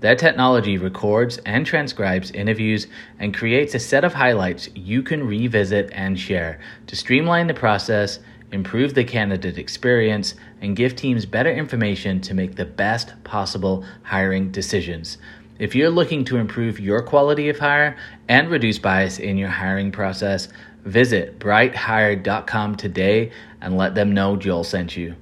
Their 0.01 0.17
technology 0.17 0.77
records 0.77 1.37
and 1.45 1.65
transcribes 1.65 2.31
interviews 2.31 2.87
and 3.19 3.33
creates 3.33 3.73
a 3.73 3.79
set 3.79 4.03
of 4.03 4.13
highlights 4.13 4.67
you 4.75 5.01
can 5.01 5.25
revisit 5.25 5.89
and 5.93 6.19
share 6.19 6.59
to 6.87 6.97
streamline 6.97 7.47
the 7.47 7.53
process 7.53 8.19
improve 8.51 8.93
the 8.93 9.03
candidate 9.03 9.57
experience, 9.57 10.35
and 10.61 10.75
give 10.75 10.95
teams 10.95 11.25
better 11.25 11.51
information 11.51 12.19
to 12.21 12.33
make 12.33 12.55
the 12.55 12.65
best 12.65 13.23
possible 13.23 13.83
hiring 14.03 14.51
decisions. 14.51 15.17
If 15.59 15.75
you're 15.75 15.89
looking 15.89 16.23
to 16.25 16.37
improve 16.37 16.79
your 16.79 17.01
quality 17.01 17.49
of 17.49 17.59
hire 17.59 17.97
and 18.29 18.49
reduce 18.49 18.79
bias 18.79 19.19
in 19.19 19.37
your 19.37 19.49
hiring 19.49 19.91
process, 19.91 20.47
visit 20.85 21.37
brighthire.com 21.37 22.77
today 22.77 23.31
and 23.59 23.75
let 23.75 23.93
them 23.93 24.13
know 24.13 24.37
Joel 24.37 24.63
sent 24.63 24.95
you. 24.95 25.15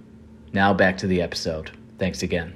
Now 0.54 0.76
back 0.76 0.96
to 0.98 1.08
the 1.08 1.24
episode. 1.24 1.72
Thanks 1.98 2.22
again. 2.22 2.54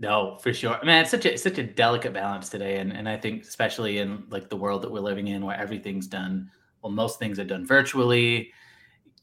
No, 0.00 0.38
for 0.42 0.52
sure. 0.52 0.76
Man, 0.82 1.02
it's 1.02 1.12
such 1.12 1.24
a 1.24 1.36
such 1.36 1.58
a 1.58 1.62
delicate 1.62 2.12
balance 2.12 2.48
today, 2.48 2.78
and 2.78 2.92
and 2.92 3.08
I 3.08 3.16
think 3.16 3.44
especially 3.44 3.98
in 3.98 4.24
like 4.30 4.50
the 4.50 4.56
world 4.56 4.82
that 4.82 4.90
we're 4.90 4.98
living 4.98 5.28
in, 5.28 5.46
where 5.46 5.56
everything's 5.56 6.08
done. 6.08 6.50
Well, 6.82 6.90
most 6.90 7.20
things 7.20 7.38
are 7.38 7.44
done 7.44 7.64
virtually 7.64 8.50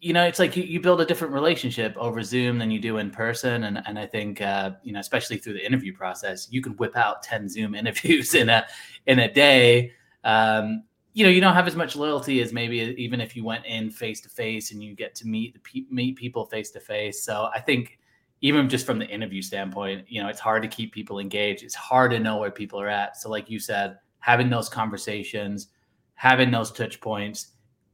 you 0.01 0.13
know, 0.13 0.23
it's 0.23 0.39
like 0.39 0.55
you, 0.55 0.63
you 0.63 0.79
build 0.79 1.01
a 1.01 1.05
different 1.05 1.33
relationship 1.33 1.95
over 1.97 2.23
Zoom 2.23 2.57
than 2.57 2.71
you 2.71 2.79
do 2.79 2.97
in 2.97 3.11
person. 3.11 3.65
And, 3.65 3.81
and 3.85 3.99
I 3.99 4.05
think, 4.05 4.41
uh, 4.41 4.71
you 4.83 4.93
know, 4.93 4.99
especially 4.99 5.37
through 5.37 5.53
the 5.53 5.65
interview 5.65 5.93
process, 5.93 6.47
you 6.49 6.61
can 6.61 6.73
whip 6.73 6.95
out 6.95 7.21
10 7.23 7.49
Zoom 7.49 7.75
interviews 7.75 8.33
in 8.33 8.49
a, 8.49 8.65
in 9.07 9.19
a 9.19 9.31
day. 9.31 9.91
Um, 10.23 10.83
you 11.13 11.25
know, 11.25 11.29
you 11.29 11.41
don't 11.41 11.53
have 11.53 11.67
as 11.67 11.75
much 11.75 11.95
loyalty 11.95 12.41
as 12.41 12.53
maybe 12.53 12.77
even 12.97 13.19
if 13.19 13.35
you 13.35 13.43
went 13.43 13.65
in 13.65 13.91
face 13.91 14.21
to 14.21 14.29
face 14.29 14.71
and 14.71 14.81
you 14.81 14.95
get 14.95 15.15
to 15.15 15.27
meet 15.27 15.53
the 15.53 15.59
pe- 15.59 15.87
meet 15.89 16.15
people 16.15 16.45
face 16.45 16.71
to 16.71 16.79
face. 16.79 17.23
So 17.23 17.49
I 17.53 17.59
think 17.59 17.99
even 18.41 18.69
just 18.69 18.85
from 18.85 18.99
the 18.99 19.07
interview 19.07 19.41
standpoint, 19.41 20.05
you 20.07 20.21
know, 20.21 20.29
it's 20.29 20.39
hard 20.39 20.61
to 20.61 20.69
keep 20.69 20.93
people 20.93 21.19
engaged. 21.19 21.63
It's 21.63 21.75
hard 21.75 22.11
to 22.11 22.19
know 22.19 22.37
where 22.37 22.51
people 22.51 22.79
are 22.79 22.87
at. 22.87 23.17
So 23.17 23.29
like 23.29 23.49
you 23.49 23.59
said, 23.59 23.97
having 24.19 24.49
those 24.49 24.69
conversations, 24.69 25.67
having 26.13 26.51
those 26.51 26.71
touch 26.71 27.01
points, 27.01 27.53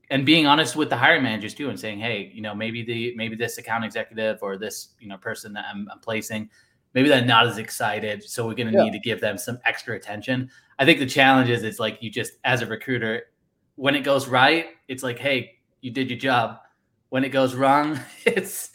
and 0.09 0.25
being 0.25 0.45
honest 0.45 0.75
with 0.75 0.89
the 0.89 0.97
hiring 0.97 1.23
managers 1.23 1.53
too 1.53 1.69
and 1.69 1.79
saying 1.79 1.99
hey 1.99 2.31
you 2.33 2.41
know 2.41 2.53
maybe 2.53 2.83
the 2.83 3.13
maybe 3.15 3.35
this 3.35 3.57
account 3.57 3.83
executive 3.83 4.39
or 4.41 4.57
this 4.57 4.89
you 4.99 5.07
know 5.07 5.17
person 5.17 5.53
that 5.53 5.65
i'm, 5.71 5.87
I'm 5.91 5.99
placing 5.99 6.49
maybe 6.95 7.09
they're 7.09 7.23
not 7.23 7.45
as 7.45 7.59
excited 7.59 8.23
so 8.23 8.47
we're 8.47 8.55
going 8.55 8.71
to 8.71 8.73
yeah. 8.73 8.85
need 8.85 8.93
to 8.93 8.99
give 8.99 9.21
them 9.21 9.37
some 9.37 9.59
extra 9.65 9.95
attention. 9.95 10.49
I 10.79 10.85
think 10.85 10.97
the 10.99 11.05
challenge 11.05 11.49
is 11.49 11.61
it's 11.61 11.79
like 11.79 11.99
you 12.01 12.09
just 12.09 12.33
as 12.43 12.63
a 12.63 12.65
recruiter 12.65 13.23
when 13.75 13.93
it 13.93 14.01
goes 14.01 14.27
right 14.27 14.67
it's 14.87 15.03
like 15.03 15.19
hey 15.19 15.59
you 15.81 15.91
did 15.91 16.09
your 16.09 16.17
job. 16.17 16.57
When 17.09 17.23
it 17.23 17.29
goes 17.29 17.53
wrong 17.53 17.99
it's 18.25 18.71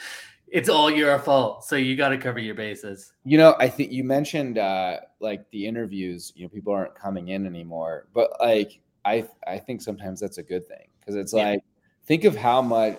it's 0.47 0.69
all 0.69 0.91
your 0.91 1.19
fault 1.19 1.65
so 1.65 1.77
you 1.77 1.97
got 1.97 2.11
to 2.11 2.19
cover 2.19 2.39
your 2.39 2.55
bases. 2.55 3.13
You 3.25 3.39
know 3.39 3.57
i 3.59 3.69
think 3.69 3.91
you 3.91 4.05
mentioned 4.05 4.59
uh 4.59 4.99
like 5.19 5.51
the 5.51 5.67
interviews 5.67 6.33
you 6.37 6.45
know 6.45 6.49
people 6.51 6.73
aren't 6.73 6.95
coming 6.95 7.29
in 7.29 7.47
anymore 7.47 8.07
but 8.15 8.31
like 8.41 8.81
i 9.05 9.27
i 9.47 9.59
think 9.59 9.83
sometimes 9.83 10.21
that's 10.21 10.39
a 10.39 10.43
good 10.43 10.67
thing 10.67 10.90
because 11.01 11.17
it's 11.17 11.33
yeah. 11.33 11.51
like 11.51 11.61
think 12.05 12.25
of 12.25 12.37
how 12.37 12.63
much 12.63 12.99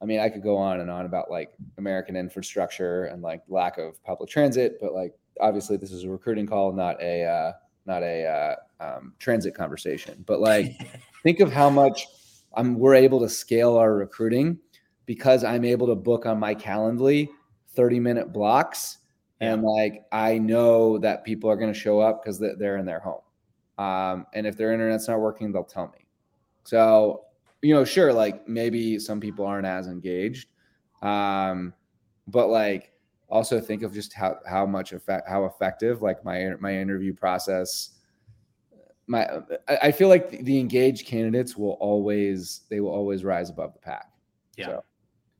I 0.00 0.04
mean, 0.04 0.20
I 0.20 0.28
could 0.28 0.42
go 0.42 0.56
on 0.56 0.80
and 0.80 0.90
on 0.90 1.06
about 1.06 1.30
like 1.30 1.52
American 1.76 2.16
infrastructure 2.16 3.04
and 3.04 3.22
like 3.22 3.42
lack 3.48 3.78
of 3.78 4.02
public 4.04 4.30
transit, 4.30 4.78
but 4.80 4.94
like 4.94 5.14
obviously 5.40 5.76
this 5.76 5.90
is 5.90 6.04
a 6.04 6.08
recruiting 6.08 6.46
call, 6.46 6.72
not 6.72 7.00
a 7.02 7.24
uh, 7.24 7.52
not 7.86 8.02
a 8.02 8.24
uh, 8.24 8.56
um, 8.84 9.14
transit 9.18 9.54
conversation. 9.54 10.22
But 10.26 10.40
like, 10.40 10.76
think 11.22 11.40
of 11.40 11.52
how 11.52 11.68
much 11.68 12.06
I'm 12.54 12.78
we're 12.78 12.94
able 12.94 13.20
to 13.20 13.28
scale 13.28 13.76
our 13.76 13.94
recruiting 13.94 14.58
because 15.04 15.42
I'm 15.42 15.64
able 15.64 15.88
to 15.88 15.94
book 15.94 16.26
on 16.26 16.38
my 16.38 16.54
Calendly 16.54 17.28
30 17.70 17.98
minute 17.98 18.32
blocks, 18.32 18.98
yeah. 19.40 19.54
and 19.54 19.62
like 19.62 20.04
I 20.12 20.38
know 20.38 20.98
that 20.98 21.24
people 21.24 21.50
are 21.50 21.56
going 21.56 21.72
to 21.72 21.78
show 21.78 21.98
up 21.98 22.22
because 22.22 22.38
they're 22.38 22.76
in 22.76 22.86
their 22.86 23.00
home, 23.00 23.22
um, 23.84 24.26
and 24.32 24.46
if 24.46 24.56
their 24.56 24.72
internet's 24.72 25.08
not 25.08 25.18
working, 25.18 25.50
they'll 25.50 25.64
tell 25.64 25.88
me. 25.88 26.06
So 26.62 27.24
you 27.62 27.74
know, 27.74 27.84
sure, 27.84 28.12
like 28.12 28.48
maybe 28.48 28.98
some 28.98 29.20
people 29.20 29.44
aren't 29.44 29.66
as 29.66 29.88
engaged, 29.88 30.48
um, 31.02 31.74
but 32.26 32.48
like 32.48 32.92
also 33.28 33.60
think 33.60 33.82
of 33.82 33.92
just 33.92 34.12
how 34.12 34.38
how 34.48 34.64
much 34.64 34.92
effect 34.92 35.28
how 35.28 35.44
effective 35.44 36.02
like 36.02 36.24
my 36.24 36.54
my 36.60 36.74
interview 36.74 37.12
process. 37.12 37.90
My 39.06 39.26
I 39.68 39.90
feel 39.90 40.08
like 40.08 40.44
the 40.44 40.58
engaged 40.58 41.06
candidates 41.06 41.56
will 41.56 41.78
always 41.80 42.62
they 42.68 42.80
will 42.80 42.90
always 42.90 43.24
rise 43.24 43.50
above 43.50 43.72
the 43.72 43.80
pack. 43.80 44.10
Yeah. 44.56 44.66
So. 44.66 44.84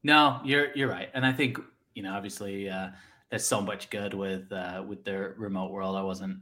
No, 0.02 0.40
you're 0.44 0.74
you're 0.74 0.88
right, 0.88 1.10
and 1.14 1.26
I 1.26 1.32
think 1.32 1.58
you 1.94 2.02
know 2.02 2.14
obviously 2.14 2.68
uh, 2.68 2.88
there's 3.30 3.44
so 3.44 3.60
much 3.60 3.90
good 3.90 4.14
with 4.14 4.50
uh, 4.52 4.82
with 4.86 5.04
their 5.04 5.34
remote 5.36 5.70
world. 5.70 5.96
I 5.96 6.02
wasn't 6.02 6.38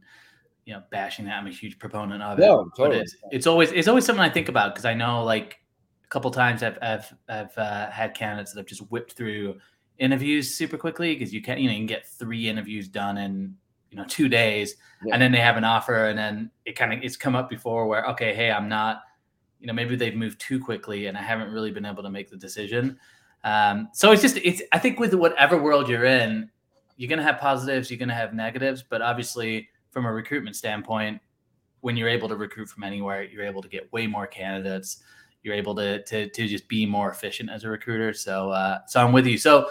you 0.67 0.75
know 0.75 0.83
bashing 0.91 1.25
that. 1.25 1.39
I'm 1.39 1.47
a 1.47 1.51
huge 1.51 1.79
proponent 1.79 2.23
of 2.23 2.39
no, 2.39 2.61
it. 2.61 2.69
Totally. 2.77 3.01
It's, 3.01 3.17
it's, 3.31 3.47
always 3.47 3.73
it's 3.73 3.89
always 3.89 4.05
something 4.05 4.23
I 4.23 4.29
think 4.29 4.49
about 4.49 4.75
because 4.75 4.85
I 4.85 4.95
know 4.95 5.25
like 5.25 5.59
a 6.07 6.11
couple 6.11 6.31
times 6.31 6.63
I've 6.63 6.79
I've, 6.81 7.15
I've 7.29 7.59
uh, 7.59 7.91
had 7.91 8.15
candidates 8.15 8.53
that 8.53 8.61
have 8.61 8.67
just 8.67 8.83
whipped 8.91 9.13
through 9.13 9.59
interviews 9.99 10.55
super 10.55 10.77
quickly 10.77 11.15
because 11.15 11.33
you 11.33 11.43
can 11.43 11.59
you 11.59 11.69
know 11.69 11.73
you 11.73 11.79
can 11.79 11.87
get 11.87 12.07
three 12.07 12.49
interviews 12.49 12.87
done 12.89 13.17
in 13.17 13.57
you 13.91 13.97
know 13.97 14.05
two 14.09 14.29
days 14.29 14.77
yeah. 15.05 15.15
and 15.15 15.23
then 15.23 15.33
they 15.33 15.41
have 15.41 15.57
an 15.57 15.65
offer 15.65 16.09
and 16.09 16.19
then 16.19 16.51
it 16.67 16.73
kind 16.73 16.93
of 16.93 17.01
it's 17.03 17.17
come 17.17 17.35
up 17.35 17.49
before 17.49 17.87
where 17.87 18.05
okay 18.07 18.35
hey 18.35 18.51
I'm 18.51 18.69
not 18.69 19.03
you 19.61 19.67
know 19.67 19.73
maybe 19.73 19.97
they've 19.97 20.15
moved 20.15 20.41
too 20.41 20.61
quickly 20.61 21.07
and 21.07 21.17
I 21.17 21.23
haven't 21.23 21.51
really 21.51 21.71
been 21.71 21.87
able 21.87 22.03
to 22.03 22.11
make 22.11 22.31
the 22.31 22.37
decision. 22.37 22.99
Um, 23.45 23.89
so 23.93 24.13
it's 24.13 24.23
just 24.23 24.37
it's 24.39 24.63
I 24.73 24.79
think 24.79 24.99
with 25.01 25.15
whatever 25.15 25.61
world 25.61 25.89
you're 25.89 26.05
in, 26.05 26.51
you're 26.97 27.09
gonna 27.09 27.23
have 27.23 27.39
positives, 27.39 27.91
you're 27.91 27.99
gonna 27.99 28.15
have 28.15 28.35
negatives, 28.35 28.85
but 28.89 29.03
obviously 29.03 29.69
from 29.91 30.05
a 30.05 30.13
recruitment 30.13 30.57
standpoint, 30.57 31.21
when 31.81 31.97
you're 31.97 32.09
able 32.09 32.29
to 32.29 32.37
recruit 32.37 32.69
from 32.69 32.83
anywhere, 32.85 33.23
you're 33.23 33.45
able 33.45 33.63
to 33.63 33.69
get 33.69 33.91
way 33.93 34.07
more 34.07 34.27
candidates. 34.27 35.03
You're 35.47 35.55
able 35.55 35.75
to 35.77 36.03
to 36.03 36.29
to 36.29 36.47
just 36.47 36.69
be 36.69 36.85
more 36.85 37.11
efficient 37.11 37.49
as 37.49 37.65
a 37.65 37.71
recruiter. 37.71 38.13
So 38.13 38.51
uh, 38.51 38.81
so 38.87 39.03
I'm 39.03 39.13
with 39.13 39.27
you. 39.27 39.39
So 39.39 39.71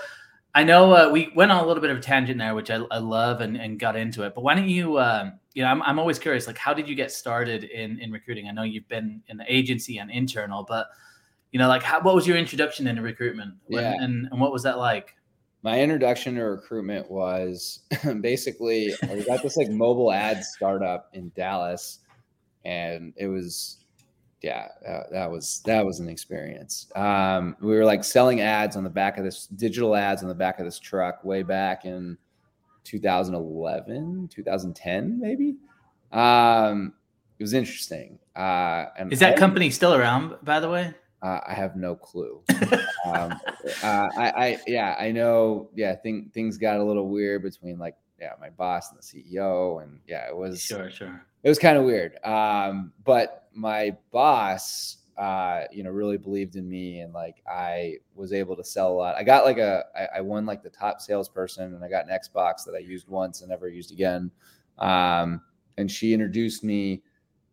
I 0.55 0.63
know 0.63 0.94
uh, 0.94 1.10
we 1.10 1.34
went 1.36 1.51
on 1.51 1.62
a 1.62 1.67
little 1.67 1.82
bit 1.82 1.91
of 1.91 1.98
a 1.98 2.01
tangent 2.01 2.39
there, 2.39 2.55
which 2.55 2.72
I, 2.72 2.75
I 2.89 3.00
love 3.00 3.41
and, 3.41 3.58
and 3.58 3.77
got 3.77 3.98
into 3.98 4.24
it. 4.24 4.34
But 4.34 4.41
why 4.41 4.55
don't 4.55 4.70
you, 4.70 4.98
um, 4.98 5.34
you 5.53 5.62
know, 5.62 5.67
I'm, 5.67 5.82
I'm 5.84 6.00
always 6.00 6.17
curious, 6.17 6.48
like, 6.48 6.58
how 6.58 6.74
did 6.74 6.88
you 6.88 6.96
get 6.96 7.12
started 7.12 7.65
in, 7.65 8.00
in 8.00 8.10
recruiting? 8.10 8.48
I 8.48 8.51
know 8.51 8.63
you've 8.63 8.88
been 8.88 9.22
in 9.27 9.36
the 9.36 9.44
agency 9.53 9.98
and 9.98 10.10
internal, 10.10 10.63
but, 10.63 10.88
you 11.51 11.60
know, 11.60 11.67
like, 11.67 11.84
how, 11.84 12.00
what 12.00 12.15
was 12.15 12.25
your 12.25 12.38
introduction 12.38 12.88
into 12.88 13.01
recruitment? 13.01 13.55
Yeah. 13.67 13.96
And, 14.00 14.29
and 14.32 14.39
what 14.39 14.53
was 14.53 14.63
that 14.63 14.77
like? 14.77 15.15
My 15.62 15.82
introduction 15.82 16.36
to 16.36 16.44
recruitment 16.44 17.12
was 17.12 17.82
basically, 18.22 18.94
I 19.03 19.13
was 19.13 19.27
at 19.27 19.44
this 19.44 19.58
like 19.58 19.70
mobile 19.70 20.13
ad 20.13 20.41
startup 20.46 21.10
in 21.12 21.34
Dallas, 21.36 22.00
and 22.63 23.13
it 23.17 23.27
was 23.27 23.84
yeah, 24.42 24.68
that, 24.86 25.12
that, 25.12 25.32
was 25.32 25.62
that 25.65 25.86
was 25.86 26.00
an 26.00 26.10
experience. 26.10 26.88
Um, 26.96 27.56
we 27.62 27.75
were 27.75 27.86
like 27.86 28.04
selling 28.04 28.42
ads 28.42 28.75
on 28.75 28.84
the 28.84 28.89
back 28.89 29.18
of 29.18 29.24
this 29.24 29.48
digital 29.48 29.96
ads 29.96 30.22
on 30.22 30.30
the 30.30 30.36
back 30.36 30.60
of 30.60 30.65
this 30.65 30.80
truck 30.80 31.24
way 31.24 31.42
back 31.42 31.86
in 31.86 32.18
2011, 32.84 34.30
2010, 34.32 35.20
maybe. 35.20 35.56
Um, 36.12 36.94
it 37.39 37.44
was 37.44 37.54
interesting. 37.54 38.20
Uh, 38.36 38.86
and 38.98 39.12
is 39.12 39.20
that 39.20 39.34
I, 39.34 39.38
company 39.38 39.70
still 39.70 39.94
around, 39.94 40.36
by 40.44 40.60
the 40.60 40.70
way? 40.70 40.94
Uh, 41.22 41.39
I 41.48 41.54
have 41.54 41.75
no 41.75 41.96
clue. 41.96 42.42
um, 43.06 43.34
uh, 43.84 44.10
I, 44.15 44.34
I, 44.36 44.60
yeah, 44.68 44.96
I 45.00 45.12
know. 45.12 45.70
Yeah, 45.75 45.96
thing, 45.96 46.30
things 46.34 46.58
got 46.58 46.80
a 46.80 46.84
little 46.84 47.10
weird 47.10 47.42
between 47.42 47.80
like 47.80 47.96
yeah 48.25 48.34
my 48.39 48.50
boss 48.50 48.91
and 48.91 49.00
the 49.00 49.03
CEO, 49.03 49.84
and 49.84 50.00
yeah, 50.08 50.27
it 50.27 50.36
was 50.36 50.62
sure, 50.62 50.89
sure. 50.89 51.24
It 51.44 51.50
was 51.50 51.60
kind 51.60 51.77
of 51.77 51.84
weird. 51.84 52.17
Um, 52.24 52.91
but 53.03 53.50
my 53.53 53.96
boss, 54.12 54.98
uh, 55.15 55.65
you 55.72 55.84
know, 55.84 55.91
really 55.91 56.17
believed 56.17 56.55
in 56.55 56.67
me 56.67 57.01
and 57.01 57.13
like 57.13 57.44
I 57.48 57.98
was 58.15 58.34
able 58.34 58.55
to 58.55 58.63
sell 58.63 58.91
a 58.91 58.96
lot. 58.96 59.15
I 59.15 59.24
got 59.24 59.46
like 59.46 59.60
a, 59.60 59.84
I, 59.96 60.17
I 60.17 60.22
won 60.22 60.48
like 60.48 60.63
the 60.63 60.72
top 60.72 61.01
salesperson 61.01 61.75
and 61.75 61.84
I 61.84 61.88
got 61.88 62.10
an 62.10 62.17
Xbox 62.17 62.65
that 62.65 62.74
I 62.75 62.79
used 62.79 63.08
once 63.08 63.41
and 63.41 63.50
never 63.50 63.70
used 63.70 63.91
again. 63.91 64.32
Um, 64.79 65.41
and 65.77 65.89
she 65.89 66.13
introduced 66.13 66.63
me 66.63 67.03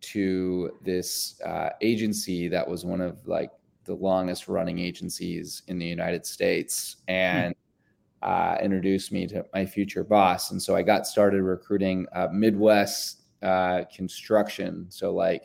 to 0.00 0.72
this 0.82 1.40
uh, 1.42 1.70
agency 1.82 2.48
that 2.48 2.66
was 2.66 2.86
one 2.86 3.02
of 3.02 3.26
like 3.28 3.50
the 3.84 3.94
longest 3.94 4.48
running 4.48 4.78
agencies 4.78 5.62
in 5.68 5.78
the 5.78 5.86
United 5.86 6.24
States 6.24 6.96
hmm. 7.08 7.12
Uh, 8.22 8.56
introduced 8.62 9.12
me 9.12 9.26
to 9.26 9.44
my 9.52 9.66
future 9.66 10.04
boss. 10.04 10.50
And 10.50 10.62
so 10.62 10.76
I 10.76 10.82
got 10.82 11.06
started 11.06 11.42
recruiting 11.42 12.06
uh, 12.12 12.28
Midwest 12.32 13.22
uh, 13.42 13.82
construction. 13.94 14.86
So 14.88 15.12
like 15.12 15.42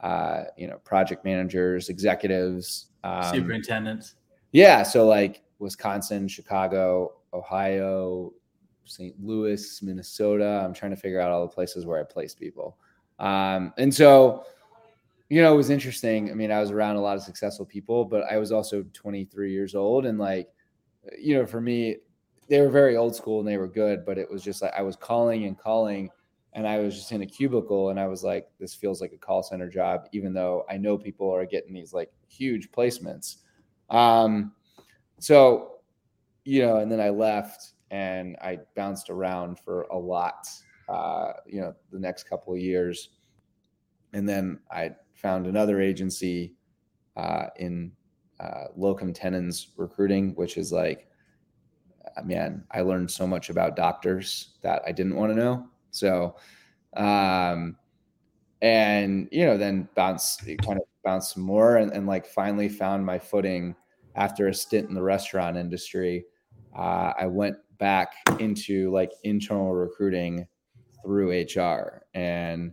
uh, 0.00 0.44
you 0.56 0.66
know, 0.66 0.76
project 0.84 1.24
managers, 1.24 1.88
executives, 1.88 2.88
um, 3.04 3.34
superintendents. 3.34 4.16
Yeah. 4.52 4.82
So 4.82 5.06
like 5.06 5.42
Wisconsin, 5.58 6.28
Chicago, 6.28 7.14
Ohio, 7.32 8.32
St. 8.84 9.14
Louis, 9.22 9.82
Minnesota. 9.82 10.62
I'm 10.64 10.74
trying 10.74 10.90
to 10.90 10.96
figure 10.96 11.20
out 11.20 11.30
all 11.30 11.40
the 11.40 11.52
places 11.52 11.86
where 11.86 11.98
I 11.98 12.02
placed 12.04 12.38
people. 12.38 12.76
Um, 13.18 13.72
and 13.78 13.92
so, 13.92 14.44
you 15.30 15.40
know, 15.40 15.54
it 15.54 15.56
was 15.56 15.70
interesting. 15.70 16.30
I 16.30 16.34
mean, 16.34 16.52
I 16.52 16.60
was 16.60 16.70
around 16.70 16.96
a 16.96 17.00
lot 17.00 17.16
of 17.16 17.22
successful 17.22 17.64
people, 17.64 18.04
but 18.04 18.24
I 18.30 18.36
was 18.36 18.52
also 18.52 18.84
23 18.92 19.52
years 19.52 19.74
old. 19.74 20.04
And 20.04 20.18
like, 20.18 20.50
you 21.18 21.34
know, 21.34 21.46
for 21.46 21.62
me, 21.62 21.96
they 22.48 22.60
were 22.60 22.70
very 22.70 22.96
old 22.96 23.14
school 23.14 23.40
and 23.40 23.48
they 23.48 23.56
were 23.56 23.68
good, 23.68 24.04
but 24.04 24.18
it 24.18 24.30
was 24.30 24.42
just 24.42 24.62
like 24.62 24.72
I 24.76 24.82
was 24.82 24.96
calling 24.96 25.44
and 25.44 25.58
calling 25.58 26.10
and 26.52 26.68
I 26.68 26.78
was 26.78 26.94
just 26.94 27.10
in 27.12 27.22
a 27.22 27.26
cubicle 27.26 27.90
and 27.90 27.98
I 27.98 28.06
was 28.06 28.22
like, 28.22 28.48
this 28.60 28.74
feels 28.74 29.00
like 29.00 29.12
a 29.12 29.18
call 29.18 29.42
center 29.42 29.68
job, 29.68 30.06
even 30.12 30.32
though 30.32 30.64
I 30.70 30.76
know 30.76 30.96
people 30.96 31.30
are 31.30 31.46
getting 31.46 31.72
these 31.72 31.92
like 31.92 32.12
huge 32.28 32.70
placements. 32.70 33.36
Um, 33.90 34.52
so, 35.18 35.78
you 36.44 36.62
know, 36.62 36.76
and 36.76 36.90
then 36.90 37.00
I 37.00 37.10
left 37.10 37.72
and 37.90 38.36
I 38.40 38.60
bounced 38.76 39.10
around 39.10 39.58
for 39.58 39.82
a 39.90 39.98
lot, 39.98 40.46
uh, 40.88 41.32
you 41.46 41.60
know, 41.60 41.74
the 41.90 41.98
next 41.98 42.24
couple 42.24 42.52
of 42.52 42.60
years. 42.60 43.10
And 44.12 44.28
then 44.28 44.60
I 44.70 44.92
found 45.14 45.46
another 45.46 45.80
agency 45.80 46.54
uh, 47.16 47.46
in 47.56 47.90
uh, 48.38 48.66
locum 48.76 49.12
tenens 49.12 49.68
recruiting, 49.76 50.34
which 50.34 50.56
is 50.56 50.72
like, 50.72 51.08
man, 52.24 52.64
I 52.70 52.82
learned 52.82 53.10
so 53.10 53.26
much 53.26 53.50
about 53.50 53.76
doctors 53.76 54.54
that 54.62 54.82
I 54.86 54.92
didn't 54.92 55.16
want 55.16 55.32
to 55.32 55.38
know. 55.38 55.66
So, 55.90 56.36
um, 56.96 57.76
and 58.62 59.28
you 59.30 59.44
know, 59.44 59.56
then 59.56 59.88
bounce 59.94 60.36
kind 60.36 60.78
of 60.78 60.84
bounce 61.04 61.34
some 61.34 61.42
more, 61.42 61.76
and, 61.76 61.92
and 61.92 62.06
like 62.06 62.26
finally 62.26 62.68
found 62.68 63.04
my 63.04 63.18
footing 63.18 63.74
after 64.14 64.48
a 64.48 64.54
stint 64.54 64.88
in 64.88 64.94
the 64.94 65.02
restaurant 65.02 65.56
industry. 65.56 66.24
Uh, 66.76 67.12
I 67.18 67.26
went 67.26 67.56
back 67.78 68.14
into 68.40 68.90
like 68.90 69.12
internal 69.22 69.74
recruiting 69.74 70.46
through 71.02 71.42
HR 71.42 72.06
and 72.14 72.72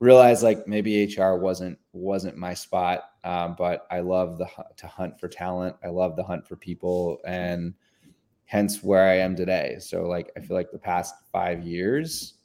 realized 0.00 0.42
like 0.42 0.66
maybe 0.68 1.04
HR 1.04 1.34
wasn't 1.34 1.78
wasn't 1.92 2.36
my 2.36 2.54
spot, 2.54 3.04
um, 3.24 3.56
but 3.58 3.86
I 3.90 4.00
love 4.00 4.38
the 4.38 4.46
to 4.76 4.86
hunt 4.86 5.18
for 5.18 5.28
talent. 5.28 5.76
I 5.84 5.88
love 5.88 6.16
the 6.16 6.22
hunt 6.22 6.46
for 6.46 6.56
people, 6.56 7.18
and 7.26 7.74
hence 8.48 8.82
where 8.82 9.08
I 9.08 9.18
am 9.18 9.36
today. 9.36 9.76
So 9.78 10.02
like 10.08 10.32
I 10.36 10.40
feel 10.40 10.56
like 10.56 10.70
the 10.70 10.78
past 10.78 11.14
five 11.32 11.62
years 11.62 12.38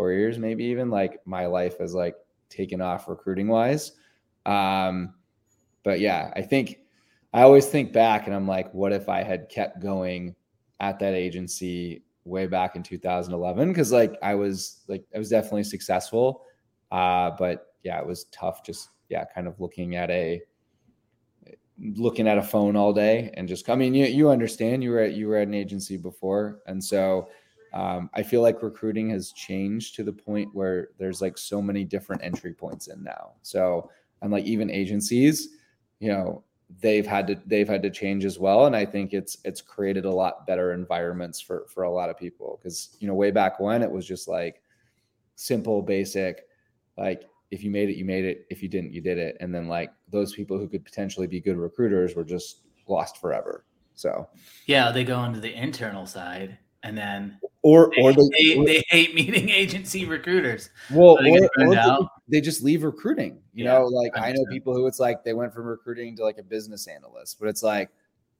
four 0.00 0.12
years, 0.12 0.38
maybe 0.38 0.64
even 0.64 0.90
like 0.90 1.20
my 1.26 1.46
life 1.46 1.78
has 1.78 1.94
like 1.94 2.14
taken 2.48 2.80
off 2.80 3.08
recruiting 3.08 3.48
wise. 3.48 3.92
Um, 4.46 5.14
but 5.82 6.00
yeah, 6.00 6.32
I 6.36 6.42
think 6.42 6.78
I 7.32 7.42
always 7.42 7.66
think 7.66 7.92
back 7.92 8.26
and 8.26 8.34
I'm 8.34 8.48
like, 8.48 8.72
what 8.72 8.92
if 8.92 9.08
I 9.08 9.22
had 9.22 9.48
kept 9.48 9.80
going 9.80 10.34
at 10.80 10.98
that 11.00 11.14
agency 11.14 12.02
way 12.24 12.46
back 12.46 12.76
in 12.76 12.82
2011? 12.82 13.74
Cause 13.74 13.92
like 13.92 14.16
I 14.22 14.34
was 14.34 14.80
like, 14.88 15.04
I 15.14 15.18
was 15.18 15.28
definitely 15.28 15.64
successful. 15.64 16.44
Uh, 16.90 17.32
but 17.38 17.74
yeah, 17.82 18.00
it 18.00 18.06
was 18.06 18.24
tough 18.26 18.64
just, 18.64 18.88
yeah, 19.08 19.24
kind 19.34 19.46
of 19.46 19.60
looking 19.60 19.96
at 19.96 20.10
a, 20.10 20.40
looking 21.80 22.28
at 22.28 22.38
a 22.38 22.42
phone 22.42 22.76
all 22.76 22.92
day 22.92 23.30
and 23.34 23.48
just, 23.48 23.68
I 23.70 23.74
mean, 23.74 23.94
you, 23.94 24.06
you 24.06 24.30
understand 24.30 24.82
you 24.82 24.90
were 24.90 25.00
at, 25.00 25.14
you 25.14 25.28
were 25.28 25.36
at 25.36 25.48
an 25.48 25.54
agency 25.54 25.96
before. 25.96 26.60
And 26.66 26.82
so, 26.82 27.28
um, 27.72 28.10
I 28.14 28.22
feel 28.22 28.42
like 28.42 28.62
recruiting 28.62 29.10
has 29.10 29.32
changed 29.32 29.94
to 29.94 30.02
the 30.02 30.12
point 30.12 30.54
where 30.54 30.88
there's 30.98 31.22
like 31.22 31.38
so 31.38 31.62
many 31.62 31.84
different 31.84 32.22
entry 32.24 32.52
points 32.52 32.88
in 32.88 33.02
now. 33.02 33.32
So 33.42 33.90
I'm 34.22 34.30
like 34.30 34.44
even 34.44 34.70
agencies, 34.70 35.50
you 36.00 36.08
know, 36.08 36.42
they've 36.80 37.06
had 37.06 37.26
to 37.28 37.40
they've 37.46 37.68
had 37.68 37.82
to 37.82 37.90
change 37.90 38.24
as 38.24 38.38
well. 38.38 38.66
And 38.66 38.74
I 38.74 38.84
think 38.84 39.12
it's 39.12 39.38
it's 39.44 39.60
created 39.60 40.04
a 40.04 40.10
lot 40.10 40.46
better 40.46 40.72
environments 40.72 41.40
for 41.40 41.66
for 41.68 41.84
a 41.84 41.90
lot 41.90 42.10
of 42.10 42.18
people. 42.18 42.58
Cause 42.62 42.96
you 42.98 43.06
know, 43.06 43.14
way 43.14 43.30
back 43.30 43.60
when 43.60 43.82
it 43.82 43.90
was 43.90 44.06
just 44.06 44.28
like 44.28 44.62
simple, 45.36 45.80
basic, 45.80 46.46
like 46.96 47.22
if 47.50 47.64
you 47.64 47.70
made 47.70 47.88
it, 47.88 47.96
you 47.96 48.04
made 48.04 48.24
it. 48.24 48.46
If 48.50 48.62
you 48.62 48.68
didn't, 48.68 48.92
you 48.92 49.00
did 49.00 49.18
it. 49.18 49.36
And 49.40 49.54
then 49.54 49.68
like 49.68 49.92
those 50.10 50.32
people 50.32 50.58
who 50.58 50.68
could 50.68 50.84
potentially 50.84 51.26
be 51.26 51.40
good 51.40 51.56
recruiters 51.56 52.14
were 52.14 52.24
just 52.24 52.62
lost 52.88 53.20
forever. 53.20 53.64
So 53.94 54.28
yeah, 54.66 54.90
they 54.90 55.04
go 55.04 55.24
into 55.24 55.40
the 55.40 55.52
internal 55.52 56.06
side 56.06 56.58
and 56.82 56.96
then 56.96 57.38
or 57.62 57.90
they, 57.94 58.02
or 58.02 58.12
they, 58.12 58.28
they, 58.38 58.64
they, 58.64 58.84
hate 58.88 59.14
meeting 59.14 59.48
agency 59.50 60.06
recruiters. 60.06 60.70
Well, 60.90 61.18
or, 61.18 61.50
or 61.58 62.08
they, 62.28 62.40
just 62.40 62.62
leave 62.62 62.82
recruiting. 62.82 63.38
You 63.52 63.64
yeah, 63.64 63.74
know, 63.74 63.84
like 63.86 64.12
I 64.16 64.32
know 64.32 64.44
people 64.50 64.74
who 64.74 64.86
it's 64.86 65.00
like 65.00 65.24
they 65.24 65.34
went 65.34 65.52
from 65.52 65.64
recruiting 65.64 66.16
to 66.16 66.24
like 66.24 66.38
a 66.38 66.42
business 66.42 66.86
analyst, 66.86 67.38
but 67.38 67.48
it's 67.48 67.62
like, 67.62 67.90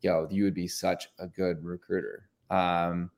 yo, 0.00 0.26
you 0.31 0.45
would 0.45 0.55
be 0.55 0.69
such 0.69 1.09
a 1.19 1.26
good 1.26 1.62
recruiter. 1.62 2.29
Um, 2.49 3.11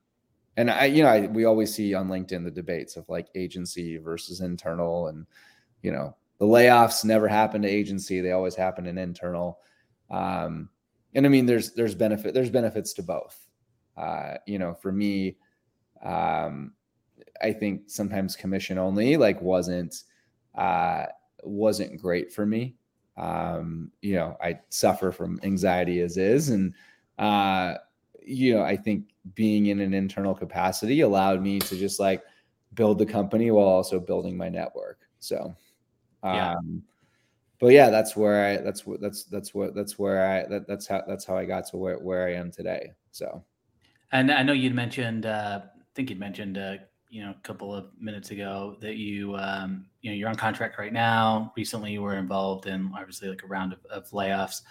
and 0.56 0.70
I, 0.70 0.86
you 0.86 1.02
know, 1.02 1.08
I, 1.08 1.26
we 1.28 1.44
always 1.44 1.72
see 1.72 1.94
on 1.94 2.08
LinkedIn 2.08 2.44
the 2.44 2.50
debates 2.50 2.96
of 2.96 3.08
like 3.08 3.28
agency 3.34 3.96
versus 3.98 4.40
internal, 4.40 5.06
and 5.06 5.26
you 5.82 5.92
know, 5.92 6.16
the 6.38 6.46
layoffs 6.46 7.04
never 7.04 7.28
happen 7.28 7.62
to 7.62 7.68
agency; 7.68 8.20
they 8.20 8.32
always 8.32 8.54
happen 8.54 8.86
in 8.86 8.98
internal. 8.98 9.58
Um, 10.10 10.68
and 11.14 11.26
I 11.26 11.28
mean, 11.28 11.46
there's 11.46 11.72
there's 11.72 11.94
benefit 11.94 12.34
there's 12.34 12.50
benefits 12.50 12.92
to 12.94 13.02
both. 13.02 13.38
Uh, 13.96 14.34
you 14.46 14.58
know, 14.58 14.74
for 14.74 14.90
me, 14.90 15.36
um, 16.02 16.72
I 17.42 17.52
think 17.52 17.82
sometimes 17.86 18.36
commission 18.36 18.78
only 18.78 19.16
like 19.16 19.40
wasn't 19.42 20.04
uh, 20.54 21.06
wasn't 21.42 22.00
great 22.00 22.32
for 22.32 22.46
me. 22.46 22.76
Um, 23.16 23.90
you 24.00 24.14
know, 24.14 24.36
I 24.42 24.60
suffer 24.70 25.12
from 25.12 25.40
anxiety 25.42 26.00
as 26.00 26.16
is, 26.16 26.48
and 26.48 26.74
uh, 27.18 27.74
you 28.24 28.54
know, 28.54 28.62
I 28.62 28.76
think 28.76 29.10
being 29.34 29.66
in 29.66 29.80
an 29.80 29.94
internal 29.94 30.34
capacity 30.34 31.02
allowed 31.02 31.42
me 31.42 31.58
to 31.60 31.76
just 31.76 32.00
like 32.00 32.22
build 32.74 32.98
the 32.98 33.06
company 33.06 33.50
while 33.50 33.66
also 33.66 34.00
building 34.00 34.36
my 34.36 34.48
network. 34.48 35.00
So, 35.20 35.54
um, 36.22 36.34
yeah. 36.34 36.54
but 37.58 37.68
yeah, 37.68 37.90
that's 37.90 38.16
where 38.16 38.46
I 38.46 38.56
that's 38.58 38.86
what 38.86 39.00
that's 39.00 39.24
that's 39.24 39.54
what 39.54 39.74
that's 39.74 39.98
where 39.98 40.26
I 40.26 40.48
that, 40.48 40.66
that's 40.66 40.86
how 40.86 41.02
that's 41.06 41.24
how 41.24 41.36
I 41.36 41.44
got 41.44 41.66
to 41.68 41.76
where 41.76 41.98
where 41.98 42.26
I 42.26 42.34
am 42.34 42.50
today. 42.50 42.92
So, 43.10 43.44
and 44.12 44.30
I 44.30 44.42
know 44.42 44.52
you'd 44.52 44.74
mentioned 44.74 45.26
uh, 45.26 45.60
I 45.64 45.82
think 45.94 46.10
you'd 46.10 46.20
mentioned 46.20 46.58
uh, 46.58 46.76
you 47.10 47.22
know 47.22 47.30
a 47.30 47.42
couple 47.42 47.74
of 47.74 47.90
minutes 48.00 48.30
ago 48.30 48.76
that 48.80 48.96
you 48.96 49.36
um, 49.36 49.84
you 50.00 50.10
know 50.10 50.16
you're 50.16 50.28
on 50.28 50.34
contract 50.34 50.78
right 50.78 50.92
now. 50.92 51.52
Recently, 51.56 51.92
you 51.92 52.02
were 52.02 52.16
involved 52.16 52.66
in 52.66 52.90
obviously 52.96 53.28
like 53.28 53.42
a 53.42 53.46
round 53.46 53.74
of, 53.74 53.84
of 53.86 54.08
layoffs. 54.10 54.62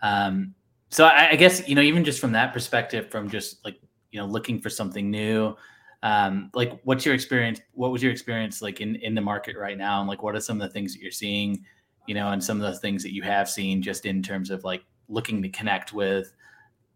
Um, 0.00 0.54
so 0.90 1.04
I, 1.04 1.30
I, 1.30 1.36
guess 1.36 1.68
you 1.68 1.74
know 1.74 1.82
even 1.82 2.04
just 2.04 2.20
from 2.20 2.32
that 2.32 2.52
perspective, 2.52 3.10
from 3.10 3.28
just 3.28 3.64
like 3.64 3.80
you 4.10 4.20
know 4.20 4.26
looking 4.26 4.60
for 4.60 4.70
something 4.70 5.10
new, 5.10 5.56
um, 6.02 6.50
like 6.54 6.80
what's 6.84 7.04
your 7.04 7.14
experience? 7.14 7.60
What 7.72 7.90
was 7.90 8.02
your 8.02 8.12
experience 8.12 8.62
like 8.62 8.80
in 8.80 8.96
in 8.96 9.14
the 9.14 9.20
market 9.20 9.56
right 9.56 9.76
now, 9.76 10.00
and 10.00 10.08
like 10.08 10.22
what 10.22 10.34
are 10.34 10.40
some 10.40 10.60
of 10.60 10.68
the 10.68 10.72
things 10.72 10.94
that 10.94 11.02
you're 11.02 11.10
seeing, 11.10 11.64
you 12.06 12.14
know, 12.14 12.30
and 12.30 12.42
some 12.42 12.60
of 12.60 12.72
the 12.72 12.78
things 12.78 13.02
that 13.02 13.12
you 13.12 13.22
have 13.22 13.48
seen 13.48 13.82
just 13.82 14.06
in 14.06 14.22
terms 14.22 14.50
of 14.50 14.64
like 14.64 14.84
looking 15.08 15.42
to 15.42 15.48
connect 15.48 15.92
with 15.92 16.32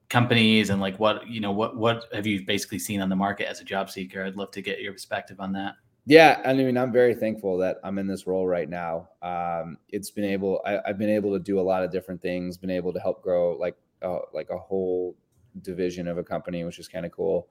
companies 0.09 0.69
and 0.69 0.81
like 0.81 0.99
what 1.01 1.27
you 1.27 1.41
know 1.41 1.51
what 1.51 1.77
what 1.77 2.05
have 2.13 2.27
you 2.27 2.45
basically 2.47 2.79
seen 2.79 3.01
on 3.01 3.09
the 3.09 3.17
market 3.17 3.49
as 3.49 3.61
a 3.61 3.65
job 3.65 3.91
seeker? 3.91 4.25
I'd 4.25 4.37
love 4.37 4.51
to 4.53 4.63
get 4.63 4.81
your 4.81 4.93
perspective 4.93 5.41
on 5.41 5.53
that. 5.53 5.75
Yeah 6.05 6.43
i 6.45 6.53
mean 6.53 6.77
i'm 6.77 6.91
very 6.91 7.15
thankful 7.15 7.57
that 7.59 7.77
i'm 7.85 7.97
in 7.97 8.09
this 8.09 8.27
role 8.27 8.47
right 8.47 8.69
now. 8.69 9.09
Um, 9.23 9.79
it's 9.89 10.11
been 10.11 10.25
able 10.25 10.61
I, 10.67 10.81
have 10.85 10.99
been 10.99 11.09
able 11.09 11.33
to 11.33 11.39
do 11.39 11.61
a 11.61 11.63
lot 11.63 11.85
of 11.85 11.93
different 11.93 12.21
things 12.21 12.57
been 12.57 12.71
able 12.71 12.93
to 12.93 12.99
help 12.99 13.23
grow 13.23 13.57
like 13.57 13.77
uh, 14.03 14.19
like 14.33 14.51
a 14.51 14.59
whole 14.59 15.17
division 15.61 16.09
of 16.09 16.19
a 16.19 16.25
company 16.25 16.65
which 16.65 16.79
is 16.79 16.89
kind 16.89 17.07
of 17.07 17.13
cool. 17.13 17.49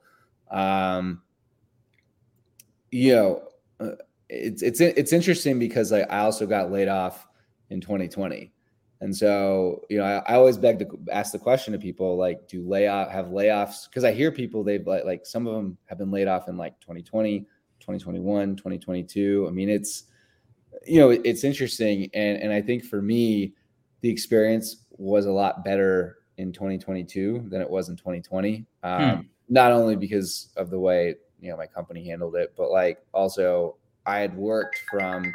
Um, 0.50 1.22
you 2.92 3.12
know 3.12 3.42
uh, 3.80 3.96
it's 4.28 4.62
it's 4.62 4.80
it's 4.80 5.12
interesting 5.12 5.58
because 5.58 5.90
like 5.90 6.06
i 6.10 6.20
also 6.20 6.46
got 6.46 6.70
laid 6.70 6.88
off 6.88 7.26
in 7.70 7.80
2020 7.80 8.52
and 9.02 9.14
so, 9.14 9.82
you 9.90 9.98
know, 9.98 10.04
I, 10.04 10.32
I, 10.32 10.36
always 10.36 10.56
beg 10.56 10.78
to 10.78 10.86
ask 11.10 11.32
the 11.32 11.38
question 11.38 11.72
to 11.72 11.78
people 11.78 12.16
like, 12.16 12.46
do 12.46 12.64
layoff 12.64 13.10
have 13.10 13.26
layoffs? 13.26 13.88
Because 13.88 14.04
I 14.04 14.12
hear 14.12 14.30
people 14.30 14.62
they've 14.62 14.86
like, 14.86 15.04
like 15.04 15.26
some 15.26 15.48
of 15.48 15.54
them 15.54 15.76
have 15.86 15.98
been 15.98 16.12
laid 16.12 16.28
off 16.28 16.48
in 16.48 16.56
like 16.56 16.78
2020, 16.78 17.40
2021, 17.80 18.54
2022. 18.54 19.46
I 19.48 19.50
mean, 19.50 19.68
it's 19.68 20.04
you 20.86 21.00
know, 21.00 21.10
it's 21.10 21.42
interesting, 21.42 22.10
and 22.14 22.40
and 22.40 22.52
I 22.52 22.62
think 22.62 22.84
for 22.84 23.02
me, 23.02 23.54
the 24.02 24.08
experience 24.08 24.84
was 24.90 25.26
a 25.26 25.32
lot 25.32 25.64
better 25.64 26.18
in 26.38 26.52
2022 26.52 27.46
than 27.48 27.60
it 27.60 27.68
was 27.68 27.88
in 27.88 27.96
2020. 27.96 28.64
Um, 28.84 29.02
hmm. 29.02 29.20
Not 29.48 29.72
only 29.72 29.96
because 29.96 30.50
of 30.56 30.70
the 30.70 30.78
way 30.78 31.16
you 31.42 31.50
know 31.50 31.56
my 31.56 31.66
company 31.66 32.08
handled 32.08 32.36
it, 32.36 32.54
but 32.56 32.70
like 32.70 33.04
also 33.12 33.76
I 34.06 34.20
had 34.20 34.34
worked 34.34 34.78
from 34.90 35.30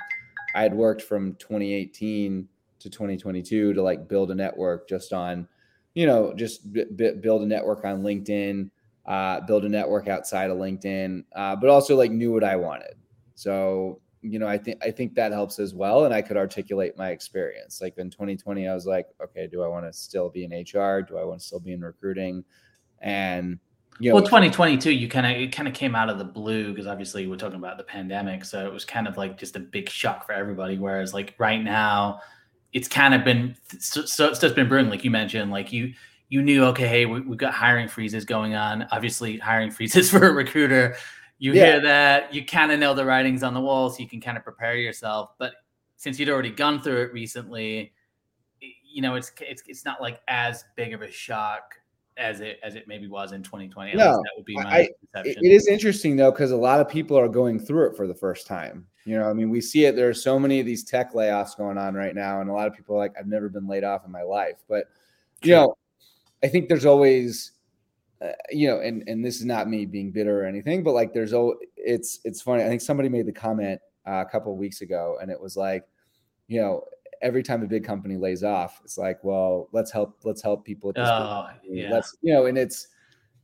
I 0.55 0.63
had 0.63 0.73
worked 0.73 1.03
from 1.03 1.35
2018 1.35 2.47
to 2.79 2.89
2022 2.89 3.73
to 3.73 3.81
like 3.81 4.07
build 4.07 4.31
a 4.31 4.35
network 4.35 4.87
just 4.87 5.13
on, 5.13 5.47
you 5.93 6.05
know, 6.07 6.33
just 6.33 6.71
b- 6.71 6.85
b- 6.95 7.15
build 7.19 7.41
a 7.41 7.45
network 7.45 7.83
on 7.85 8.01
LinkedIn, 8.01 8.69
uh, 9.05 9.41
build 9.41 9.65
a 9.65 9.69
network 9.69 10.07
outside 10.07 10.49
of 10.49 10.57
LinkedIn, 10.57 11.23
uh, 11.35 11.55
but 11.55 11.69
also 11.69 11.95
like 11.95 12.11
knew 12.11 12.31
what 12.31 12.43
I 12.43 12.55
wanted. 12.55 12.95
So 13.35 14.01
you 14.21 14.39
know, 14.39 14.47
I 14.47 14.57
think 14.57 14.83
I 14.83 14.91
think 14.91 15.13
that 15.15 15.31
helps 15.31 15.59
as 15.59 15.73
well, 15.75 16.05
and 16.05 16.13
I 16.13 16.21
could 16.21 16.37
articulate 16.37 16.97
my 16.97 17.09
experience. 17.09 17.81
Like 17.81 17.97
in 17.97 18.09
2020, 18.09 18.67
I 18.67 18.73
was 18.73 18.85
like, 18.85 19.07
okay, 19.21 19.47
do 19.47 19.61
I 19.61 19.67
want 19.67 19.85
to 19.85 19.93
still 19.93 20.29
be 20.29 20.45
in 20.45 20.53
HR? 20.53 21.01
Do 21.01 21.17
I 21.17 21.23
want 21.23 21.41
to 21.41 21.45
still 21.45 21.59
be 21.59 21.73
in 21.73 21.81
recruiting? 21.81 22.43
And 22.99 23.59
you 23.99 24.09
know, 24.09 24.15
well, 24.15 24.23
2022, 24.23 24.91
you 24.91 25.07
kind 25.07 25.25
of 25.25 25.31
it 25.41 25.51
kind 25.51 25.67
of 25.67 25.73
came 25.73 25.95
out 25.95 26.09
of 26.09 26.17
the 26.17 26.23
blue 26.23 26.69
because 26.69 26.87
obviously 26.87 27.27
we're 27.27 27.35
talking 27.35 27.57
about 27.57 27.77
the 27.77 27.83
pandemic, 27.83 28.45
so 28.45 28.65
it 28.65 28.71
was 28.71 28.85
kind 28.85 29.07
of 29.07 29.17
like 29.17 29.37
just 29.37 29.55
a 29.55 29.59
big 29.59 29.89
shock 29.89 30.25
for 30.25 30.33
everybody. 30.33 30.77
Whereas 30.77 31.13
like 31.13 31.33
right 31.39 31.63
now, 31.63 32.21
it's 32.73 32.87
kind 32.87 33.13
of 33.13 33.23
been 33.23 33.55
so, 33.79 34.05
so 34.05 34.29
it's 34.29 34.39
been 34.53 34.69
brewing, 34.69 34.89
like 34.89 35.03
you 35.03 35.11
mentioned, 35.11 35.51
like 35.51 35.73
you 35.73 35.93
you 36.29 36.41
knew 36.41 36.65
okay, 36.65 36.87
hey, 36.87 37.05
we, 37.05 37.19
have 37.19 37.37
got 37.37 37.53
hiring 37.53 37.87
freezes 37.87 38.25
going 38.25 38.53
on. 38.53 38.87
Obviously, 38.91 39.37
hiring 39.37 39.71
freezes 39.71 40.09
for 40.11 40.27
a 40.27 40.31
recruiter. 40.31 40.95
You 41.39 41.53
yeah. 41.53 41.65
hear 41.65 41.81
that, 41.81 42.33
you 42.33 42.45
kind 42.45 42.71
of 42.71 42.79
know 42.79 42.93
the 42.93 43.05
writings 43.05 43.43
on 43.43 43.53
the 43.53 43.61
wall, 43.61 43.89
so 43.89 43.99
you 43.99 44.09
can 44.09 44.21
kind 44.21 44.37
of 44.37 44.43
prepare 44.43 44.75
yourself. 44.75 45.31
But 45.37 45.53
since 45.95 46.19
you'd 46.19 46.29
already 46.29 46.49
gone 46.51 46.81
through 46.81 47.03
it 47.03 47.13
recently, 47.13 47.93
you 48.59 49.01
know 49.01 49.15
it's 49.15 49.31
it's 49.41 49.63
it's 49.67 49.85
not 49.85 50.01
like 50.01 50.21
as 50.27 50.65
big 50.75 50.93
of 50.93 51.01
a 51.01 51.11
shock 51.11 51.75
as 52.17 52.41
it 52.41 52.59
as 52.63 52.75
it 52.75 52.87
maybe 52.87 53.07
was 53.07 53.31
in 53.31 53.43
2020. 53.43 53.91
At 53.91 53.97
no, 53.97 54.11
that 54.11 54.31
would 54.35 54.45
be 54.45 54.55
my 54.55 54.63
I. 54.63 54.89
It 55.23 55.51
is 55.51 55.67
interesting 55.67 56.15
though 56.15 56.31
because 56.31 56.51
a 56.51 56.57
lot 56.57 56.79
of 56.79 56.89
people 56.89 57.17
are 57.17 57.29
going 57.29 57.59
through 57.59 57.91
it 57.91 57.95
for 57.97 58.07
the 58.07 58.15
first 58.15 58.47
time. 58.47 58.87
You 59.05 59.17
know, 59.17 59.29
I 59.29 59.33
mean, 59.33 59.49
we 59.49 59.61
see 59.61 59.85
it. 59.85 59.95
There 59.95 60.09
are 60.09 60.13
so 60.13 60.37
many 60.37 60.59
of 60.59 60.65
these 60.65 60.83
tech 60.83 61.13
layoffs 61.13 61.55
going 61.55 61.77
on 61.77 61.93
right 61.93 62.13
now, 62.13 62.41
and 62.41 62.49
a 62.49 62.53
lot 62.53 62.67
of 62.67 62.73
people 62.73 62.95
are 62.95 62.99
like, 62.99 63.13
"I've 63.17 63.27
never 63.27 63.47
been 63.47 63.67
laid 63.67 63.83
off 63.83 64.05
in 64.05 64.11
my 64.11 64.23
life." 64.23 64.57
But 64.67 64.85
you 65.43 65.51
know, 65.51 65.77
I 66.43 66.47
think 66.47 66.67
there's 66.67 66.85
always, 66.85 67.51
uh, 68.21 68.33
you 68.49 68.67
know, 68.67 68.79
and 68.79 69.07
and 69.07 69.23
this 69.23 69.37
is 69.37 69.45
not 69.45 69.69
me 69.69 69.85
being 69.85 70.11
bitter 70.11 70.41
or 70.41 70.45
anything, 70.45 70.83
but 70.83 70.93
like, 70.93 71.13
there's 71.13 71.33
oh, 71.33 71.55
it's 71.77 72.19
it's 72.25 72.41
funny. 72.41 72.63
I 72.63 72.67
think 72.67 72.81
somebody 72.81 73.09
made 73.09 73.27
the 73.27 73.31
comment 73.31 73.79
uh, 74.05 74.23
a 74.27 74.29
couple 74.29 74.51
of 74.51 74.57
weeks 74.57 74.81
ago, 74.81 75.17
and 75.21 75.31
it 75.31 75.39
was 75.39 75.55
like, 75.55 75.85
you 76.47 76.59
know, 76.59 76.83
every 77.21 77.43
time 77.43 77.63
a 77.63 77.67
big 77.67 77.83
company 77.83 78.17
lays 78.17 78.43
off, 78.43 78.81
it's 78.83 78.97
like, 78.97 79.23
well, 79.23 79.69
let's 79.71 79.91
help, 79.91 80.17
let's 80.23 80.41
help 80.41 80.65
people. 80.65 80.91
oh, 80.97 81.47
yeah. 81.63 81.91
Let's, 81.91 82.15
you 82.21 82.33
know, 82.33 82.45
and 82.45 82.57
it's, 82.57 82.87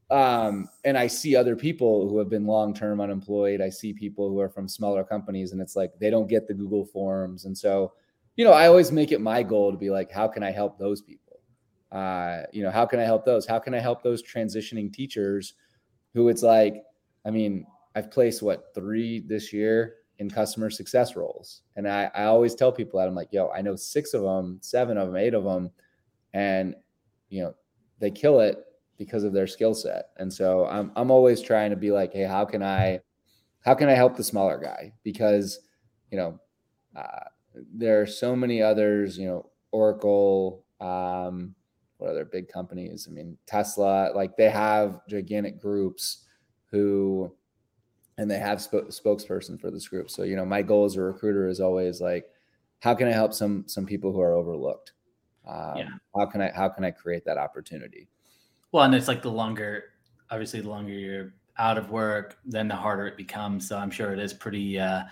um, 0.09 0.69
and 0.85 0.97
I 0.97 1.07
see 1.07 1.35
other 1.35 1.55
people 1.55 2.07
who 2.07 2.19
have 2.19 2.29
been 2.29 2.45
long 2.45 2.73
term 2.73 3.01
unemployed. 3.01 3.61
I 3.61 3.69
see 3.69 3.93
people 3.93 4.29
who 4.29 4.39
are 4.39 4.49
from 4.49 4.67
smaller 4.67 5.03
companies, 5.03 5.53
and 5.53 5.61
it's 5.61 5.75
like 5.75 5.91
they 5.99 6.09
don't 6.09 6.27
get 6.27 6.47
the 6.47 6.53
Google 6.53 6.85
Forms, 6.85 7.45
and 7.45 7.57
so, 7.57 7.93
you 8.35 8.45
know, 8.45 8.51
I 8.51 8.67
always 8.67 8.91
make 8.91 9.11
it 9.11 9.21
my 9.21 9.43
goal 9.43 9.71
to 9.71 9.77
be 9.77 9.89
like, 9.89 10.11
how 10.11 10.27
can 10.27 10.43
I 10.43 10.51
help 10.51 10.77
those 10.77 11.01
people? 11.01 11.39
Uh, 11.91 12.43
you 12.51 12.63
know, 12.63 12.71
how 12.71 12.85
can 12.85 12.99
I 12.99 13.03
help 13.03 13.25
those? 13.25 13.45
How 13.45 13.59
can 13.59 13.73
I 13.73 13.79
help 13.79 14.03
those 14.03 14.23
transitioning 14.23 14.91
teachers 14.91 15.53
who 16.13 16.29
it's 16.29 16.43
like, 16.43 16.83
I 17.25 17.31
mean, 17.31 17.65
I've 17.95 18.11
placed 18.11 18.41
what 18.41 18.73
three 18.73 19.19
this 19.19 19.53
year 19.53 19.95
in 20.19 20.29
customer 20.29 20.69
success 20.69 21.15
roles. 21.15 21.61
And 21.75 21.87
I, 21.87 22.09
I 22.13 22.25
always 22.25 22.55
tell 22.55 22.71
people 22.71 22.99
that 22.99 23.07
I'm 23.07 23.15
like, 23.15 23.29
yo, 23.31 23.49
I 23.49 23.61
know 23.61 23.75
six 23.75 24.13
of 24.13 24.21
them, 24.21 24.59
seven 24.61 24.97
of 24.97 25.07
them, 25.07 25.17
eight 25.17 25.33
of 25.33 25.43
them, 25.43 25.71
and 26.33 26.75
you 27.29 27.43
know, 27.43 27.55
they 27.99 28.11
kill 28.11 28.39
it 28.39 28.63
because 28.97 29.23
of 29.23 29.33
their 29.33 29.47
skill 29.47 29.73
set. 29.73 30.09
And 30.17 30.31
so 30.31 30.65
I'm 30.67 30.91
I'm 30.95 31.11
always 31.11 31.41
trying 31.41 31.71
to 31.71 31.75
be 31.75 31.91
like, 31.91 32.13
hey, 32.13 32.23
how 32.23 32.45
can 32.45 32.61
I 32.61 32.99
how 33.61 33.73
can 33.73 33.89
I 33.89 33.93
help 33.93 34.15
the 34.15 34.23
smaller 34.23 34.59
guy? 34.59 34.93
Because, 35.03 35.59
you 36.11 36.17
know, 36.17 36.39
uh, 36.95 37.25
there 37.73 38.01
are 38.01 38.05
so 38.05 38.35
many 38.35 38.61
others, 38.61 39.17
you 39.17 39.27
know, 39.27 39.49
Oracle, 39.71 40.65
um, 40.79 41.55
what 41.97 42.09
other 42.09 42.25
big 42.25 42.49
companies? 42.49 43.07
I 43.09 43.13
mean, 43.13 43.37
Tesla, 43.47 44.11
like 44.13 44.35
they 44.35 44.49
have 44.49 44.99
gigantic 45.07 45.61
groups 45.61 46.25
who 46.65 47.33
and 48.17 48.29
they 48.29 48.39
have 48.39 48.61
sp- 48.61 48.89
spokesperson 48.89 49.59
for 49.59 49.71
this 49.71 49.87
group. 49.87 50.09
So, 50.09 50.23
you 50.23 50.35
know, 50.35 50.45
my 50.45 50.61
goal 50.61 50.85
as 50.85 50.95
a 50.95 51.01
recruiter 51.01 51.47
is 51.47 51.59
always 51.59 52.01
like, 52.01 52.25
how 52.79 52.93
can 52.93 53.07
I 53.07 53.11
help 53.11 53.33
some 53.33 53.63
some 53.67 53.85
people 53.85 54.11
who 54.11 54.21
are 54.21 54.33
overlooked? 54.33 54.91
Um, 55.47 55.77
yeah. 55.77 55.89
How 56.15 56.25
can 56.25 56.41
I 56.41 56.51
how 56.53 56.69
can 56.69 56.83
I 56.83 56.91
create 56.91 57.25
that 57.25 57.37
opportunity? 57.37 58.07
Well, 58.71 58.83
and 58.83 58.95
it's 58.95 59.07
like 59.07 59.21
the 59.21 59.31
longer, 59.31 59.85
obviously, 60.29 60.61
the 60.61 60.69
longer 60.69 60.91
you're 60.91 61.33
out 61.57 61.77
of 61.77 61.91
work, 61.91 62.37
then 62.45 62.67
the 62.67 62.75
harder 62.75 63.07
it 63.07 63.17
becomes. 63.17 63.67
So 63.67 63.77
I'm 63.77 63.91
sure 63.91 64.13
it 64.13 64.19
is 64.19 64.33
pretty, 64.33 64.79
uh, 64.79 65.03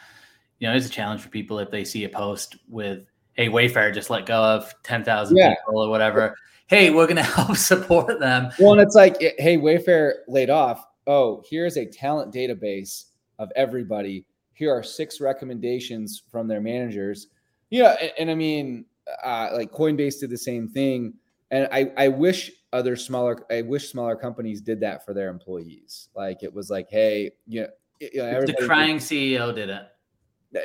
you 0.60 0.68
know, 0.68 0.76
it's 0.76 0.88
a 0.88 0.90
challenge 0.90 1.22
for 1.22 1.30
people 1.30 1.60
if 1.60 1.70
they 1.70 1.84
see 1.84 2.04
a 2.04 2.10
post 2.10 2.58
with, 2.68 3.06
"Hey, 3.34 3.48
Wayfair 3.48 3.94
just 3.94 4.10
let 4.10 4.26
go 4.26 4.44
of 4.44 4.74
ten 4.84 5.04
thousand 5.04 5.38
yeah. 5.38 5.56
people 5.56 5.82
or 5.82 5.90
whatever." 5.90 6.36
Hey, 6.68 6.90
we're 6.90 7.06
going 7.06 7.16
to 7.18 7.24
help 7.24 7.58
support 7.58 8.20
them. 8.20 8.50
Well, 8.60 8.74
and 8.74 8.82
it's 8.82 8.96
like, 8.96 9.18
hey, 9.20 9.58
Wayfair 9.58 10.14
laid 10.28 10.50
off 10.50 10.86
oh, 11.08 11.44
here's 11.50 11.78
a 11.78 11.86
talent 11.86 12.34
database 12.34 13.06
of 13.40 13.52
everybody. 13.56 14.26
Here 14.54 14.72
are 14.72 14.84
six 14.84 15.20
recommendations 15.20 16.24
from 16.32 16.48
their 16.48 16.62
managers. 16.62 17.28
Yeah, 17.70 17.96
and, 18.02 18.12
and 18.20 18.32
I 18.32 18.36
mean, 18.36 18.86
uh, 19.24 19.50
like 19.54 19.72
Coinbase 19.72 20.20
did 20.20 20.30
the 20.30 20.38
same 20.38 20.68
thing. 20.68 21.14
And 21.50 21.68
I, 21.72 21.92
I 21.98 22.08
wish 22.08 22.52
other 22.72 22.96
smaller, 22.96 23.46
I 23.52 23.62
wish 23.62 23.90
smaller 23.90 24.16
companies 24.16 24.62
did 24.62 24.80
that 24.82 25.06
for 25.06 25.14
their 25.14 25.30
employees. 25.30 26.10
Like 26.16 26.44
it 26.44 26.54
was 26.54 26.70
like, 26.70 26.88
hey, 26.90 27.32
you 27.48 27.62
know, 27.62 27.68
you 28.00 28.24
know 28.24 28.46
the 28.46 28.56
crying 28.66 28.98
did, 28.98 29.08
CEO 29.08 29.54
did 29.54 29.70
it. 29.70 29.88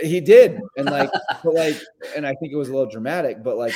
He 0.03 0.21
did, 0.21 0.59
and 0.77 0.87
like, 0.87 1.11
but 1.45 1.55
like, 1.55 1.81
and 2.17 2.27
I 2.27 2.35
think 2.35 2.53
it 2.53 2.57
was 2.57 2.69
a 2.69 2.73
little 2.73 2.91
dramatic, 2.91 3.45
but 3.45 3.57
like, 3.57 3.73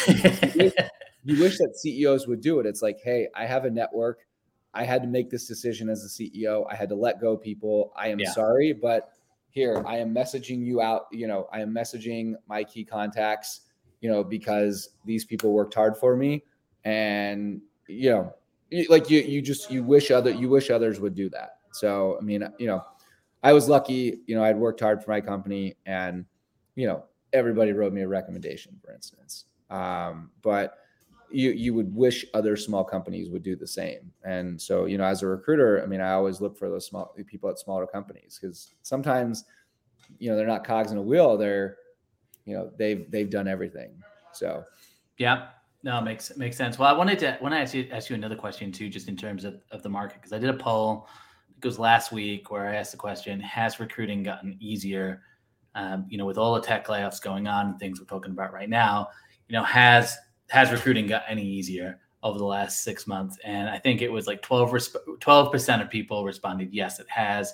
you 1.25 1.41
wish 1.41 1.59
that 1.59 1.77
CEOs 1.77 2.27
would 2.27 2.41
do 2.41 2.59
it. 2.59 2.67
It's 2.67 2.83
like, 2.83 2.99
hey, 3.03 3.29
I 3.35 3.47
have 3.47 3.65
a 3.65 3.71
network 3.71 4.21
I 4.75 4.85
had 4.85 5.03
to 5.03 5.09
make 5.09 5.31
this 5.31 5.47
decision 5.47 5.89
as 5.89 6.05
a 6.05 6.09
CEO. 6.09 6.65
I 6.71 6.75
had 6.75 6.89
to 6.91 6.95
let 6.95 7.21
go 7.21 7.37
people. 7.37 7.93
I 7.97 8.09
am 8.09 8.21
yeah. 8.21 8.31
sorry, 8.31 8.73
but 8.73 9.13
here 9.51 9.83
I 9.87 9.99
am 9.99 10.15
messaging 10.15 10.65
you 10.65 10.81
out. 10.81 11.07
You 11.11 11.27
know, 11.27 11.49
I 11.53 11.61
am 11.61 11.75
messaging 11.75 12.35
my 12.49 12.63
key 12.63 12.85
contacts, 12.85 13.63
you 14.01 14.09
know, 14.09 14.23
because 14.23 14.91
these 15.05 15.25
people 15.25 15.53
worked 15.53 15.75
hard 15.75 15.97
for 15.97 16.17
me. 16.17 16.45
And, 16.85 17.61
you 17.89 18.11
know, 18.11 18.35
like 18.89 19.11
you, 19.11 19.21
you 19.21 19.43
just, 19.43 19.71
you 19.71 19.83
wish 19.83 20.11
other, 20.11 20.31
you 20.31 20.49
wish 20.49 20.71
others 20.71 21.01
would 21.01 21.15
do 21.15 21.29
that. 21.31 21.57
So, 21.73 22.17
I 22.21 22.23
mean, 22.23 22.49
you 22.59 22.69
know, 22.69 22.85
I 23.43 23.53
was 23.53 23.69
lucky, 23.69 24.21
you 24.27 24.37
know, 24.37 24.45
I'd 24.45 24.57
worked 24.57 24.81
hard 24.81 25.03
for 25.03 25.11
my 25.11 25.21
company 25.21 25.77
and, 25.87 26.25
you 26.77 26.87
know, 26.87 27.05
everybody 27.33 27.73
wrote 27.73 27.93
me 27.93 28.03
a 28.03 28.09
recommendation, 28.09 28.79
for 28.85 28.93
instance. 28.93 29.47
Um, 29.71 30.31
but 30.43 30.79
you 31.33 31.51
you 31.51 31.75
would 31.75 31.95
wish 31.95 32.25
other 32.35 32.57
small 32.57 32.85
companies 32.85 33.31
would 33.31 33.43
do 33.43 33.57
the 33.57 33.67
same. 33.67 34.13
And 34.25 34.61
so, 34.61 34.87
you 34.87 34.99
know, 34.99 35.05
as 35.05 35.23
a 35.23 35.27
recruiter, 35.27 35.83
I 35.83 35.87
mean, 35.87 36.01
I 36.01 36.13
always 36.13 36.41
look 36.41 36.57
for 36.57 36.69
those 36.69 36.87
small 36.87 37.15
people 37.27 37.49
at 37.51 37.59
smaller 37.59 37.87
companies 37.87 38.39
because 38.41 38.75
sometimes, 38.83 39.45
you 40.19 40.31
know, 40.31 40.37
they're 40.37 40.47
not 40.47 40.65
cogs 40.65 40.93
in 40.93 40.99
a 40.99 41.03
wheel. 41.03 41.37
They're, 41.37 41.77
you 42.45 42.57
know, 42.57 42.71
they've 42.77 43.11
they've 43.11 43.31
done 43.31 43.49
everything. 43.49 43.93
So, 44.33 44.65
yeah, 45.19 45.49
no, 45.83 46.01
makes 46.01 46.37
makes 46.37 46.57
sense. 46.57 46.79
Well, 46.79 46.93
I 46.93 46.97
wanted 46.97 47.19
to 47.21 47.37
when 47.41 47.53
I 47.53 47.61
ask 47.61 47.75
you 47.75 47.89
ask 47.93 48.11
you 48.11 48.17
another 48.17 48.37
question 48.37 48.73
too, 48.73 48.89
just 48.89 49.09
in 49.09 49.17
terms 49.17 49.45
of, 49.45 49.61
of 49.71 49.83
the 49.83 49.89
market, 49.89 50.17
because 50.17 50.33
I 50.33 50.39
did 50.39 50.51
a 50.51 50.55
poll. 50.55 51.09
It 51.63 51.67
was 51.67 51.79
last 51.79 52.11
week 52.11 52.51
where 52.51 52.69
I 52.69 52.77
asked 52.77 52.93
the 52.93 52.99
question: 52.99 53.41
Has 53.41 53.81
recruiting 53.81 54.23
gotten 54.23 54.57
easier? 54.61 55.23
Um, 55.77 56.07
you 56.09 56.19
know, 56.19 56.27
with 56.27 56.37
all 56.37 56.55
the 56.55 56.61
tech 56.61 56.89
layoffs 56.89 57.23
going 57.23 57.47
on, 57.47 57.67
and 57.67 57.79
things 57.79 58.01
we're 58.01 58.07
talking 58.07 58.33
about 58.33 58.53
right 58.53 58.69
now, 58.69 59.09
you 59.49 59.57
know, 59.57 59.63
has 59.63 60.17
has 60.51 60.71
recruiting 60.71 61.07
got 61.07 61.23
any 61.29 61.45
easier 61.45 61.99
over 62.23 62.39
the 62.39 62.45
last 62.45 62.83
six 62.83 63.07
months? 63.07 63.39
And 63.45 63.69
I 63.69 63.79
think 63.79 64.03
it 64.03 64.13
was 64.13 64.27
like 64.27 64.43
12 64.43 64.71
percent 65.53 65.83
of 65.83 65.91
people 65.91 66.25
responded 66.25 66.73
yes, 66.73 67.01
it 67.01 67.09
has. 67.09 67.53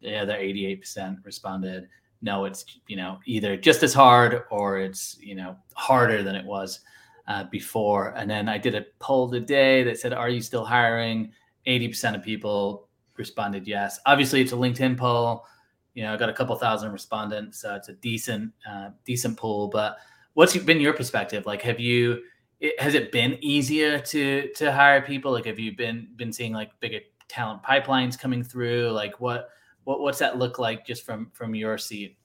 The 0.00 0.18
other 0.18 0.36
88 0.36 0.80
percent 0.80 1.18
responded 1.24 1.88
no, 2.24 2.46
it's 2.46 2.64
you 2.88 2.96
know 2.96 3.18
either 3.26 3.56
just 3.56 3.82
as 3.82 3.92
hard 3.92 4.44
or 4.50 4.78
it's 4.78 5.16
you 5.20 5.34
know 5.34 5.56
harder 5.74 6.22
than 6.22 6.34
it 6.34 6.44
was 6.44 6.80
uh, 7.28 7.44
before. 7.44 8.14
And 8.16 8.28
then 8.28 8.48
I 8.48 8.56
did 8.56 8.74
a 8.74 8.86
poll 8.98 9.30
today 9.30 9.84
that 9.84 10.00
said, 10.00 10.12
"Are 10.12 10.30
you 10.30 10.40
still 10.40 10.64
hiring?" 10.64 11.32
80 11.66 11.88
percent 11.88 12.16
of 12.16 12.22
people 12.22 12.88
responded 13.16 13.66
yes. 13.66 14.00
Obviously, 14.06 14.40
it's 14.40 14.52
a 14.52 14.56
LinkedIn 14.56 14.96
poll. 14.96 15.44
You 15.92 16.02
know, 16.02 16.14
I 16.14 16.16
got 16.16 16.30
a 16.30 16.32
couple 16.32 16.56
thousand 16.56 16.92
respondents, 16.92 17.60
so 17.60 17.74
it's 17.74 17.90
a 17.90 17.94
decent 17.94 18.52
uh, 18.68 18.90
decent 19.04 19.36
pool. 19.36 19.68
But 19.68 19.98
what's 20.32 20.56
been 20.56 20.80
your 20.80 20.94
perspective? 20.94 21.44
Like, 21.44 21.60
have 21.60 21.78
you 21.78 22.22
it, 22.64 22.80
has 22.80 22.94
it 22.94 23.12
been 23.12 23.38
easier 23.42 23.98
to 23.98 24.50
to 24.56 24.72
hire 24.72 25.02
people? 25.02 25.32
Like, 25.32 25.44
have 25.44 25.58
you 25.58 25.76
been 25.76 26.08
been 26.16 26.32
seeing 26.32 26.52
like 26.52 26.70
bigger 26.80 27.00
talent 27.28 27.62
pipelines 27.62 28.18
coming 28.18 28.42
through? 28.42 28.90
Like, 28.90 29.20
what 29.20 29.50
what 29.84 30.00
what's 30.00 30.18
that 30.18 30.38
look 30.38 30.58
like 30.58 30.86
just 30.86 31.04
from 31.04 31.30
from 31.32 31.54
your 31.54 31.76
seat? 31.76 32.16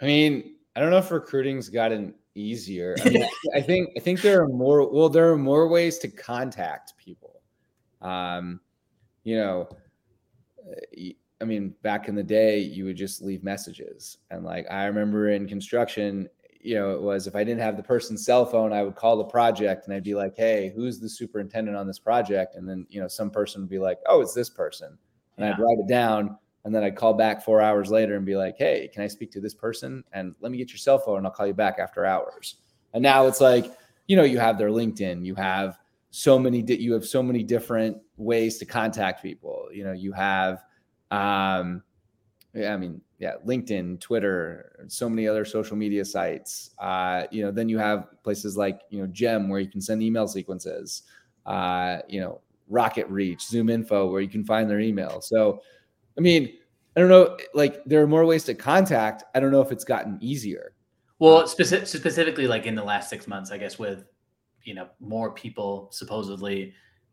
I 0.00 0.06
mean, 0.06 0.54
I 0.74 0.80
don't 0.80 0.90
know 0.90 0.96
if 0.96 1.10
recruiting's 1.10 1.68
gotten 1.68 2.14
easier. 2.34 2.96
I, 3.04 3.08
mean, 3.10 3.28
I 3.54 3.60
think 3.60 3.90
I 3.96 4.00
think 4.00 4.22
there 4.22 4.42
are 4.42 4.48
more. 4.48 4.90
Well, 4.90 5.10
there 5.10 5.30
are 5.30 5.38
more 5.38 5.68
ways 5.68 5.98
to 5.98 6.08
contact 6.08 6.94
people. 6.96 7.42
Um, 8.00 8.60
you 9.24 9.36
know, 9.36 9.68
I 11.42 11.44
mean, 11.44 11.74
back 11.82 12.08
in 12.08 12.14
the 12.14 12.22
day, 12.22 12.60
you 12.60 12.86
would 12.86 12.96
just 12.96 13.20
leave 13.20 13.44
messages, 13.44 14.16
and 14.30 14.42
like 14.42 14.66
I 14.70 14.86
remember 14.86 15.28
in 15.28 15.46
construction, 15.46 16.30
you 16.62 16.74
know, 16.74 16.92
it 16.92 17.00
was 17.00 17.26
if 17.26 17.34
I 17.34 17.44
didn't 17.44 17.62
have 17.62 17.76
the 17.76 17.82
person's 17.82 18.24
cell 18.24 18.44
phone, 18.44 18.72
I 18.72 18.82
would 18.82 18.94
call 18.94 19.16
the 19.16 19.24
project 19.24 19.86
and 19.86 19.94
I'd 19.94 20.04
be 20.04 20.14
like, 20.14 20.36
"Hey, 20.36 20.72
who's 20.74 21.00
the 21.00 21.08
superintendent 21.08 21.76
on 21.76 21.86
this 21.86 21.98
project?" 21.98 22.54
And 22.56 22.68
then 22.68 22.86
you 22.90 23.00
know, 23.00 23.08
some 23.08 23.30
person 23.30 23.62
would 23.62 23.70
be 23.70 23.78
like, 23.78 23.98
"Oh, 24.06 24.20
it's 24.20 24.34
this 24.34 24.50
person," 24.50 24.98
and 25.36 25.46
yeah. 25.46 25.54
I'd 25.54 25.58
write 25.58 25.78
it 25.78 25.88
down. 25.88 26.36
And 26.64 26.74
then 26.74 26.84
I'd 26.84 26.96
call 26.96 27.14
back 27.14 27.42
four 27.42 27.62
hours 27.62 27.90
later 27.90 28.16
and 28.16 28.26
be 28.26 28.36
like, 28.36 28.56
"Hey, 28.58 28.90
can 28.92 29.02
I 29.02 29.06
speak 29.06 29.30
to 29.32 29.40
this 29.40 29.54
person? 29.54 30.04
And 30.12 30.34
let 30.40 30.52
me 30.52 30.58
get 30.58 30.70
your 30.70 30.78
cell 30.78 30.98
phone, 30.98 31.18
and 31.18 31.26
I'll 31.26 31.32
call 31.32 31.46
you 31.46 31.54
back 31.54 31.78
after 31.78 32.04
hours." 32.04 32.56
And 32.92 33.02
now 33.02 33.26
it's 33.26 33.40
like, 33.40 33.72
you 34.06 34.16
know, 34.16 34.24
you 34.24 34.38
have 34.38 34.58
their 34.58 34.68
LinkedIn, 34.68 35.24
you 35.24 35.34
have 35.36 35.78
so 36.10 36.38
many, 36.38 36.60
di- 36.62 36.80
you 36.80 36.92
have 36.92 37.06
so 37.06 37.22
many 37.22 37.42
different 37.42 37.96
ways 38.16 38.58
to 38.58 38.66
contact 38.66 39.22
people. 39.22 39.68
You 39.72 39.84
know, 39.84 39.92
you 39.92 40.12
have, 40.12 40.64
um, 41.10 41.82
yeah, 42.52 42.74
I 42.74 42.76
mean, 42.76 43.00
yeah, 43.20 43.34
LinkedIn, 43.46 44.00
Twitter, 44.00 44.86
so 44.88 45.08
many 45.08 45.28
other 45.28 45.44
social 45.44 45.76
media 45.76 46.06
sites. 46.06 46.70
Uh, 46.78 47.24
you 47.30 47.42
know, 47.42 47.50
then 47.50 47.68
you 47.68 47.76
have 47.78 48.08
places 48.24 48.56
like 48.56 48.80
you 48.88 48.98
know 48.98 49.06
Gem 49.08 49.50
where 49.50 49.60
you 49.60 49.68
can 49.68 49.82
send 49.82 50.02
email 50.02 50.26
sequences. 50.26 51.02
Uh, 51.44 51.98
you 52.08 52.20
know, 52.20 52.40
Rocket 52.68 53.06
Reach, 53.08 53.42
Zoom 53.42 53.68
Info 53.68 54.10
where 54.10 54.22
you 54.22 54.28
can 54.28 54.42
find 54.42 54.70
their 54.70 54.80
email. 54.80 55.20
So, 55.20 55.60
I 56.16 56.22
mean, 56.22 56.54
I 56.96 57.00
don't 57.00 57.10
know, 57.10 57.36
like 57.52 57.84
there 57.84 58.02
are 58.02 58.06
more 58.06 58.24
ways 58.24 58.44
to 58.44 58.54
contact. 58.54 59.24
I 59.34 59.40
don't 59.40 59.52
know 59.52 59.60
if 59.60 59.70
it's 59.70 59.84
gotten 59.84 60.18
easier. 60.22 60.72
Well, 61.18 61.46
specific, 61.46 61.88
specifically, 61.88 62.46
like 62.46 62.64
in 62.64 62.74
the 62.74 62.82
last 62.82 63.10
six 63.10 63.28
months, 63.28 63.50
I 63.50 63.58
guess 63.58 63.78
with 63.78 64.04
you 64.64 64.72
know 64.72 64.88
more 64.98 65.30
people 65.30 65.88
supposedly 65.92 66.72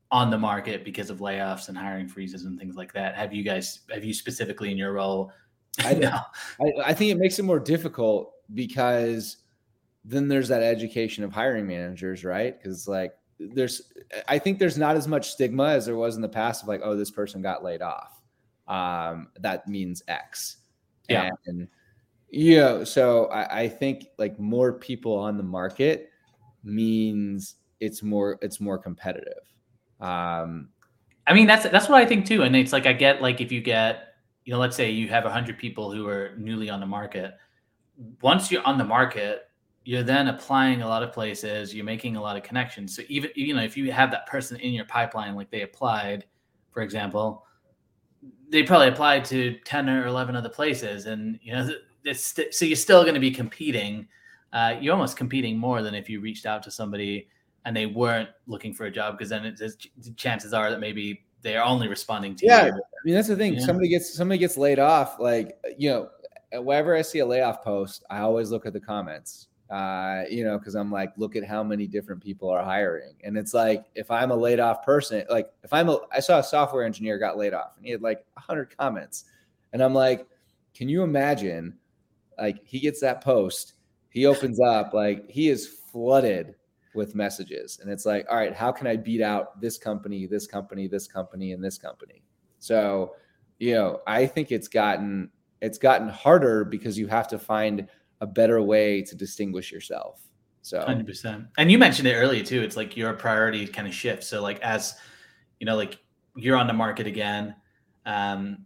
on 0.10 0.30
the 0.32 0.38
market 0.38 0.86
because 0.86 1.10
of 1.10 1.20
layoffs 1.20 1.68
and 1.68 1.78
hiring 1.78 2.08
freezes 2.08 2.46
and 2.46 2.58
things 2.58 2.78
like 2.78 2.94
that. 2.94 3.16
Have 3.16 3.34
you 3.34 3.44
guys 3.44 3.82
have 3.92 4.06
you 4.06 4.14
specifically 4.14 4.72
in 4.72 4.78
your 4.78 4.94
role? 4.94 5.34
I 5.80 5.94
know. 5.96 6.20
I, 6.62 6.90
I 6.90 6.94
think 6.94 7.12
it 7.12 7.18
makes 7.18 7.40
it 7.40 7.44
more 7.44 7.60
difficult 7.60 8.34
because 8.54 9.38
then 10.06 10.28
there's 10.28 10.48
that 10.48 10.64
education 10.64 11.24
of 11.24 11.32
hiring 11.32 11.68
managers, 11.68 12.24
right? 12.24 12.58
Because 12.58 12.88
like 12.88 13.14
there's 13.40 13.94
I 14.28 14.40
think 14.40 14.60
there's 14.60 14.78
not 14.78 14.96
as 14.96 15.08
much 15.08 15.32
stigma 15.32 15.70
as 15.70 15.86
there 15.86 15.96
was 15.96 16.16
in 16.16 16.22
the 16.22 16.30
past 16.30 16.64
of 16.64 16.70
like, 16.70 16.82
oh, 16.84 16.96
this 16.96 17.12
person 17.12 17.42
got 17.42 17.64
laid 17.64 17.82
off. 17.82 18.22
Um, 18.68 19.30
that 19.40 19.68
means 19.68 20.02
X. 20.08 20.58
Yeah. 21.10 21.30
And 21.46 21.68
yeah, 22.30 22.84
so 22.84 23.28
I, 23.28 23.62
I 23.62 23.70
think 23.70 24.08
like 24.18 24.40
more 24.40 24.74
people 24.74 25.16
on 25.18 25.38
the 25.38 25.44
market 25.44 26.10
means 26.64 27.56
it's 27.80 28.04
more 28.04 28.38
it's 28.42 28.60
more 28.60 28.78
competitive. 28.78 29.44
Um, 30.00 30.70
I 31.26 31.34
mean 31.34 31.48
that's 31.48 31.70
that's 31.70 31.90
what 31.90 32.02
I 32.02 32.06
think 32.06 32.26
too, 32.26 32.44
and 32.44 32.56
it's 32.56 32.74
like 32.74 32.86
I 32.86 32.94
get 32.94 33.22
like 33.22 33.42
if 33.42 33.52
you 33.52 33.62
get 33.62 34.07
you 34.48 34.54
know 34.54 34.60
let's 34.60 34.78
say 34.78 34.90
you 34.90 35.10
have 35.10 35.26
hundred 35.26 35.58
people 35.58 35.92
who 35.92 36.08
are 36.08 36.32
newly 36.38 36.70
on 36.70 36.80
the 36.80 36.86
market, 36.86 37.34
once 38.22 38.50
you're 38.50 38.66
on 38.66 38.78
the 38.78 38.84
market, 38.86 39.50
you're 39.84 40.04
then 40.04 40.30
applying 40.30 40.84
a 40.84 40.88
lot 40.88 41.04
of 41.04 41.12
places, 41.12 41.76
you're 41.76 41.84
making 41.84 42.16
a 42.16 42.22
lot 42.22 42.38
of 42.38 42.44
connections. 42.44 42.96
So 42.96 43.02
even 43.10 43.30
you 43.36 43.54
know 43.54 43.62
if 43.62 43.76
you 43.76 43.92
have 43.92 44.10
that 44.12 44.26
person 44.26 44.56
in 44.62 44.72
your 44.72 44.86
pipeline, 44.86 45.36
like 45.36 45.52
they 45.52 45.64
applied, 45.64 46.24
for 46.72 46.82
example, 46.82 47.46
they 48.50 48.64
probably 48.64 48.88
applied 48.88 49.26
to 49.26 49.60
ten 49.66 49.90
or 49.90 50.08
eleven 50.08 50.34
other 50.34 50.48
places, 50.48 51.08
and 51.08 51.38
you 51.44 51.52
know 51.52 51.70
st- 52.14 52.54
so 52.54 52.64
you're 52.64 52.78
still 52.78 53.02
going 53.02 53.16
to 53.16 53.20
be 53.20 53.32
competing. 53.32 54.08
Uh, 54.54 54.78
you're 54.80 54.94
almost 54.94 55.18
competing 55.18 55.58
more 55.58 55.82
than 55.82 55.94
if 55.94 56.10
you 56.10 56.22
reached 56.22 56.46
out 56.46 56.64
to 56.64 56.72
somebody 56.72 57.28
and 57.66 57.76
they 57.76 57.86
weren't 57.86 58.30
looking 58.46 58.74
for 58.74 58.86
a 58.86 58.92
job 58.92 59.18
because 59.18 59.28
then 59.28 59.44
it's, 59.44 59.76
chances 60.16 60.54
are 60.54 60.70
that 60.70 60.80
maybe 60.80 61.26
they 61.42 61.56
are 61.56 61.66
only 61.66 61.88
responding 61.88 62.36
to 62.36 62.46
yeah, 62.46 62.68
you. 62.68 62.72
I 62.72 63.00
mean 63.06 63.16
that's 63.16 63.28
the 63.28 63.36
thing. 63.36 63.56
Yeah. 63.56 63.66
Somebody 63.66 63.90
gets 63.90 64.14
somebody 64.14 64.40
gets 64.40 64.58
laid 64.58 64.80
off. 64.80 65.20
Like 65.20 65.58
you 65.78 65.90
know, 65.90 66.10
whenever 66.62 66.96
I 66.96 67.02
see 67.02 67.20
a 67.20 67.26
layoff 67.26 67.64
post, 67.64 68.04
I 68.10 68.20
always 68.20 68.52
look 68.52 68.66
at 68.66 68.74
the 68.74 68.80
comments. 68.80 69.48
Uh, 69.70 70.24
you 70.30 70.46
know, 70.46 70.58
because 70.58 70.76
I'm 70.76 70.90
like, 70.90 71.12
look 71.18 71.36
at 71.36 71.44
how 71.44 71.62
many 71.62 71.88
different 71.88 72.24
people 72.24 72.50
are 72.50 72.64
hiring, 72.64 73.16
and 73.24 73.38
it's 73.38 73.54
like 73.54 73.84
if 73.96 74.10
I'm 74.10 74.32
a 74.32 74.36
laid 74.36 74.62
off 74.62 74.86
person, 74.86 75.26
like 75.30 75.50
if 75.62 75.74
I'm 75.74 75.90
a, 75.90 76.00
I 76.12 76.22
saw 76.22 76.40
a 76.40 76.44
software 76.44 76.86
engineer 76.86 77.20
got 77.20 77.38
laid 77.38 77.54
off, 77.54 77.72
and 77.76 77.86
he 77.86 77.92
had 77.92 78.02
like 78.02 78.26
hundred 78.38 78.76
comments, 78.78 79.26
and 79.74 79.84
I'm 79.84 79.94
like, 79.94 80.26
can 80.74 80.88
you 80.88 81.04
imagine 81.04 81.78
like 82.38 82.62
he 82.64 82.80
gets 82.80 83.02
that 83.02 83.22
post, 83.22 83.74
he 84.10 84.26
opens 84.26 84.62
up, 84.62 84.94
like 84.94 85.30
he 85.30 85.50
is 85.50 85.68
flooded 85.68 86.56
with 86.98 87.16
messages. 87.16 87.80
And 87.82 87.90
it's 87.90 88.06
like, 88.06 88.26
all 88.30 88.36
right, 88.36 88.54
how 88.54 88.72
can 88.72 88.88
I 88.88 88.98
beat 88.98 89.22
out 89.22 89.62
this 89.62 89.78
company, 89.78 90.26
this 90.26 90.46
company, 90.46 90.88
this 90.88 91.08
company, 91.08 91.54
and 91.54 91.64
this 91.64 91.78
company? 91.78 92.24
So, 92.60 93.16
you 93.60 93.74
know, 93.74 94.02
I 94.06 94.26
think 94.26 94.52
it's 94.52 94.68
gotten 94.68 95.30
it's 95.62 95.78
gotten 95.78 96.10
harder 96.10 96.66
because 96.66 96.98
you 96.98 97.08
have 97.08 97.28
to 97.30 97.40
find 97.40 97.88
a 98.22 98.28
better 98.28 98.62
way 98.62 99.02
to 99.04 99.16
distinguish 99.16 99.72
yourself. 99.72 100.22
So 100.62 100.80
100%. 100.82 101.48
And 101.58 101.72
you 101.72 101.78
mentioned 101.78 102.08
it 102.08 102.16
earlier 102.16 102.44
too. 102.44 102.62
It's 102.62 102.76
like 102.76 102.98
your 102.98 103.14
priority 103.14 103.66
kind 103.66 103.88
of 103.88 103.94
shifts. 103.94 104.28
So 104.28 104.42
like 104.42 104.60
as 104.62 104.96
you 105.60 105.66
know, 105.66 105.76
like 105.76 106.00
you're 106.36 106.58
on 106.58 106.68
the 106.68 106.74
market 106.74 107.08
again, 107.08 107.56
um, 108.06 108.66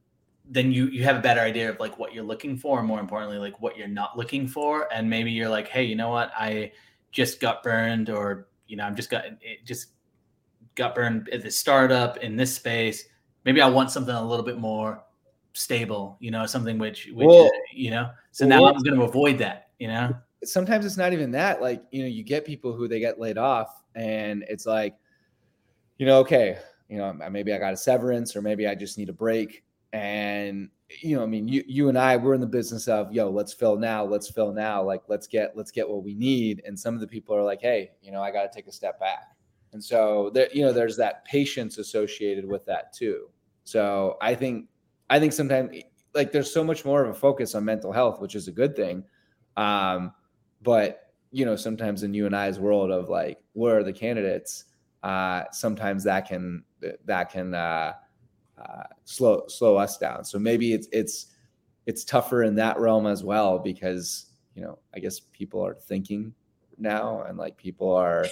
then 0.51 0.71
you 0.71 0.87
you 0.87 1.03
have 1.03 1.15
a 1.15 1.21
better 1.21 1.39
idea 1.39 1.69
of 1.69 1.79
like 1.79 1.97
what 1.97 2.13
you're 2.13 2.23
looking 2.23 2.57
for 2.57 2.79
and 2.79 2.87
more 2.87 2.99
importantly 2.99 3.37
like 3.37 3.59
what 3.61 3.77
you're 3.77 3.87
not 3.87 4.17
looking 4.17 4.47
for 4.47 4.91
and 4.93 5.09
maybe 5.09 5.31
you're 5.31 5.49
like 5.49 5.67
hey 5.67 5.83
you 5.83 5.95
know 5.95 6.09
what 6.09 6.31
i 6.37 6.69
just 7.11 7.39
got 7.39 7.63
burned 7.63 8.09
or 8.09 8.47
you 8.67 8.77
know 8.77 8.83
i'm 8.83 8.95
just 8.95 9.09
got 9.09 9.25
it 9.25 9.65
just 9.65 9.89
got 10.75 10.95
burned 10.95 11.29
at 11.29 11.43
the 11.43 11.51
startup 11.51 12.17
in 12.17 12.37
this 12.37 12.55
space. 12.55 13.05
Maybe 13.43 13.61
i 13.61 13.67
want 13.67 13.91
something 13.91 14.15
a 14.15 14.25
little 14.25 14.45
bit 14.45 14.57
more 14.57 15.03
stable 15.53 16.17
you 16.21 16.31
know 16.31 16.45
something 16.45 16.77
which 16.77 17.09
which 17.13 17.27
well, 17.27 17.51
you 17.73 17.91
know 17.91 18.09
so 18.31 18.45
now 18.45 18.65
i'm 18.65 18.77
going 18.83 18.95
to 18.95 19.03
avoid 19.03 19.37
that 19.37 19.71
you 19.79 19.87
know? 19.87 20.15
Sometimes 20.43 20.85
it's 20.85 20.95
not 20.95 21.11
even 21.11 21.31
that 21.31 21.61
like 21.61 21.83
you 21.91 22.03
know 22.03 22.07
you 22.07 22.23
get 22.23 22.45
people 22.45 22.73
who 22.73 22.87
they 22.87 22.99
get 22.99 23.19
laid 23.19 23.37
off 23.37 23.83
and 23.95 24.43
it's 24.47 24.65
like 24.65 24.95
you 25.97 26.05
know 26.05 26.19
okay 26.19 26.57
you 26.87 26.97
know 26.97 27.13
maybe 27.29 27.53
i 27.53 27.57
got 27.57 27.73
a 27.73 27.77
severance 27.77 28.35
or 28.35 28.41
maybe 28.41 28.67
i 28.67 28.73
just 28.73 28.97
need 28.97 29.09
a 29.09 29.13
break 29.13 29.63
and 29.93 30.69
you 31.01 31.15
know, 31.15 31.23
I 31.23 31.25
mean, 31.25 31.47
you 31.47 31.63
you 31.67 31.89
and 31.89 31.97
I 31.97 32.17
we're 32.17 32.33
in 32.33 32.41
the 32.41 32.47
business 32.47 32.87
of 32.87 33.11
yo, 33.13 33.29
let's 33.29 33.53
fill 33.53 33.77
now, 33.77 34.03
let's 34.03 34.29
fill 34.29 34.51
now, 34.53 34.83
like 34.83 35.03
let's 35.07 35.27
get 35.27 35.55
let's 35.55 35.71
get 35.71 35.87
what 35.87 36.03
we 36.03 36.13
need. 36.13 36.61
And 36.65 36.77
some 36.77 36.93
of 36.93 37.01
the 37.01 37.07
people 37.07 37.35
are 37.35 37.43
like, 37.43 37.61
hey, 37.61 37.91
you 38.01 38.11
know, 38.11 38.21
I 38.21 38.31
got 38.31 38.43
to 38.43 38.55
take 38.55 38.67
a 38.67 38.71
step 38.71 38.99
back. 38.99 39.35
And 39.73 39.83
so 39.83 40.31
there, 40.33 40.49
you 40.53 40.63
know, 40.63 40.73
there's 40.73 40.97
that 40.97 41.23
patience 41.25 41.77
associated 41.77 42.45
with 42.45 42.65
that 42.65 42.93
too. 42.93 43.29
So 43.63 44.17
I 44.21 44.35
think 44.35 44.67
I 45.09 45.19
think 45.19 45.33
sometimes 45.33 45.75
like 46.13 46.31
there's 46.31 46.51
so 46.53 46.63
much 46.63 46.83
more 46.83 47.03
of 47.03 47.09
a 47.09 47.13
focus 47.13 47.55
on 47.55 47.63
mental 47.65 47.91
health, 47.91 48.19
which 48.19 48.35
is 48.35 48.47
a 48.47 48.51
good 48.51 48.75
thing. 48.75 49.03
Um, 49.57 50.13
but 50.61 51.13
you 51.31 51.45
know, 51.45 51.55
sometimes 51.55 52.03
in 52.03 52.13
you 52.13 52.25
and 52.25 52.35
I's 52.35 52.59
world 52.59 52.91
of 52.91 53.09
like, 53.09 53.39
where 53.53 53.77
are 53.77 53.83
the 53.83 53.93
candidates? 53.93 54.65
Uh, 55.03 55.43
sometimes 55.51 56.03
that 56.03 56.27
can 56.27 56.63
that 57.05 57.31
can 57.31 57.53
uh, 57.53 57.93
uh, 58.61 58.83
slow 59.05 59.43
slow 59.47 59.77
us 59.77 59.97
down. 59.97 60.23
So 60.23 60.39
maybe 60.39 60.73
it's 60.73 60.87
it's 60.91 61.27
it's 61.85 62.03
tougher 62.03 62.43
in 62.43 62.55
that 62.55 62.79
realm 62.79 63.07
as 63.07 63.23
well 63.23 63.59
because 63.59 64.27
you 64.55 64.61
know 64.61 64.79
I 64.93 64.99
guess 64.99 65.19
people 65.19 65.65
are 65.65 65.75
thinking 65.75 66.33
now 66.77 67.23
and 67.23 67.37
like 67.37 67.57
people 67.57 67.91
are. 67.91 68.25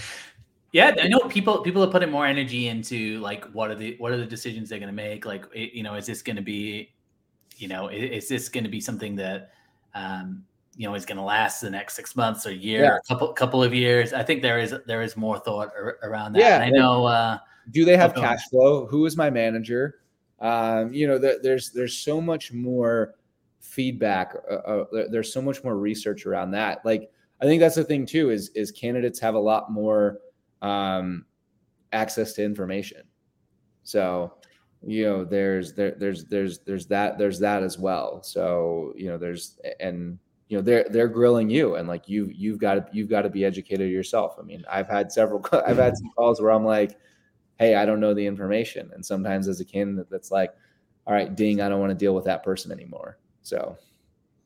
yeah, 0.72 0.94
I 1.00 1.08
know 1.08 1.20
people 1.20 1.60
people 1.62 1.82
are 1.84 1.90
putting 1.90 2.10
more 2.10 2.26
energy 2.26 2.68
into 2.68 3.18
like 3.20 3.44
what 3.52 3.70
are 3.70 3.74
the 3.74 3.96
what 3.98 4.12
are 4.12 4.16
the 4.16 4.26
decisions 4.26 4.68
they're 4.68 4.78
going 4.78 4.88
to 4.88 4.94
make? 4.94 5.26
Like 5.26 5.44
you 5.54 5.82
know, 5.82 5.94
is 5.94 6.06
this 6.06 6.22
going 6.22 6.36
to 6.36 6.42
be, 6.42 6.92
you 7.56 7.68
know, 7.68 7.88
is, 7.88 8.24
is 8.24 8.28
this 8.28 8.48
going 8.48 8.64
to 8.64 8.70
be 8.70 8.80
something 8.80 9.16
that 9.16 9.52
um, 9.94 10.44
you 10.76 10.88
know 10.88 10.94
is 10.94 11.04
going 11.04 11.18
to 11.18 11.24
last 11.24 11.60
the 11.60 11.70
next 11.70 11.94
six 11.94 12.16
months 12.16 12.46
or 12.46 12.52
year, 12.52 12.84
yeah. 12.84 12.90
or 12.90 13.00
couple 13.06 13.32
couple 13.32 13.62
of 13.62 13.74
years? 13.74 14.12
I 14.12 14.22
think 14.22 14.42
there 14.42 14.58
is 14.58 14.74
there 14.86 15.02
is 15.02 15.16
more 15.16 15.38
thought 15.38 15.70
around 16.02 16.32
that. 16.34 16.40
Yeah, 16.40 16.56
and 16.56 16.64
I 16.64 16.70
know. 16.70 17.04
Uh, 17.06 17.38
do 17.70 17.84
they 17.84 17.96
have 17.96 18.14
cash 18.14 18.48
flow? 18.48 18.86
Who 18.86 19.06
is 19.06 19.16
my 19.16 19.30
manager? 19.30 20.00
Um, 20.40 20.92
you 20.92 21.06
know, 21.06 21.18
there's 21.18 21.70
there's 21.70 21.98
so 21.98 22.20
much 22.20 22.52
more 22.52 23.14
feedback. 23.60 24.34
Uh, 24.50 24.54
uh, 24.54 24.84
there's 25.10 25.32
so 25.32 25.42
much 25.42 25.62
more 25.62 25.76
research 25.76 26.26
around 26.26 26.52
that. 26.52 26.84
Like, 26.84 27.10
I 27.40 27.44
think 27.44 27.60
that's 27.60 27.76
the 27.76 27.84
thing 27.84 28.06
too. 28.06 28.30
Is 28.30 28.50
is 28.50 28.70
candidates 28.70 29.20
have 29.20 29.34
a 29.34 29.40
lot 29.40 29.70
more 29.70 30.18
um, 30.62 31.26
access 31.92 32.32
to 32.34 32.44
information. 32.44 33.02
So, 33.82 34.34
you 34.86 35.04
know, 35.04 35.24
there's 35.24 35.74
there 35.74 35.92
there's 35.92 36.24
there's 36.24 36.60
there's 36.60 36.86
that 36.86 37.18
there's 37.18 37.38
that 37.40 37.62
as 37.62 37.78
well. 37.78 38.22
So, 38.22 38.92
you 38.96 39.08
know, 39.08 39.18
there's 39.18 39.58
and 39.78 40.18
you 40.50 40.56
know 40.56 40.62
they're 40.62 40.84
they're 40.90 41.08
grilling 41.08 41.48
you 41.48 41.76
and 41.76 41.86
like 41.88 42.08
you 42.08 42.28
you've 42.34 42.58
got 42.58 42.74
to 42.74 42.86
you've 42.92 43.08
got 43.08 43.22
to 43.22 43.30
be 43.30 43.44
educated 43.44 43.88
yourself 43.88 44.34
i 44.38 44.42
mean 44.42 44.64
i've 44.68 44.88
had 44.88 45.10
several 45.10 45.44
i've 45.64 45.76
had 45.76 45.96
some 45.96 46.10
calls 46.16 46.42
where 46.42 46.50
i'm 46.50 46.64
like 46.64 46.98
hey, 47.60 47.74
I 47.74 47.84
don't 47.84 48.00
know 48.00 48.14
the 48.14 48.26
information. 48.26 48.90
And 48.94 49.04
sometimes 49.04 49.46
as 49.46 49.60
a 49.60 49.64
candidate, 49.66 50.08
that's 50.10 50.30
like, 50.30 50.54
all 51.06 51.12
right, 51.12 51.32
ding, 51.36 51.60
I 51.60 51.68
don't 51.68 51.78
want 51.78 51.90
to 51.90 51.94
deal 51.94 52.14
with 52.14 52.24
that 52.24 52.42
person 52.42 52.72
anymore. 52.72 53.18
So, 53.42 53.76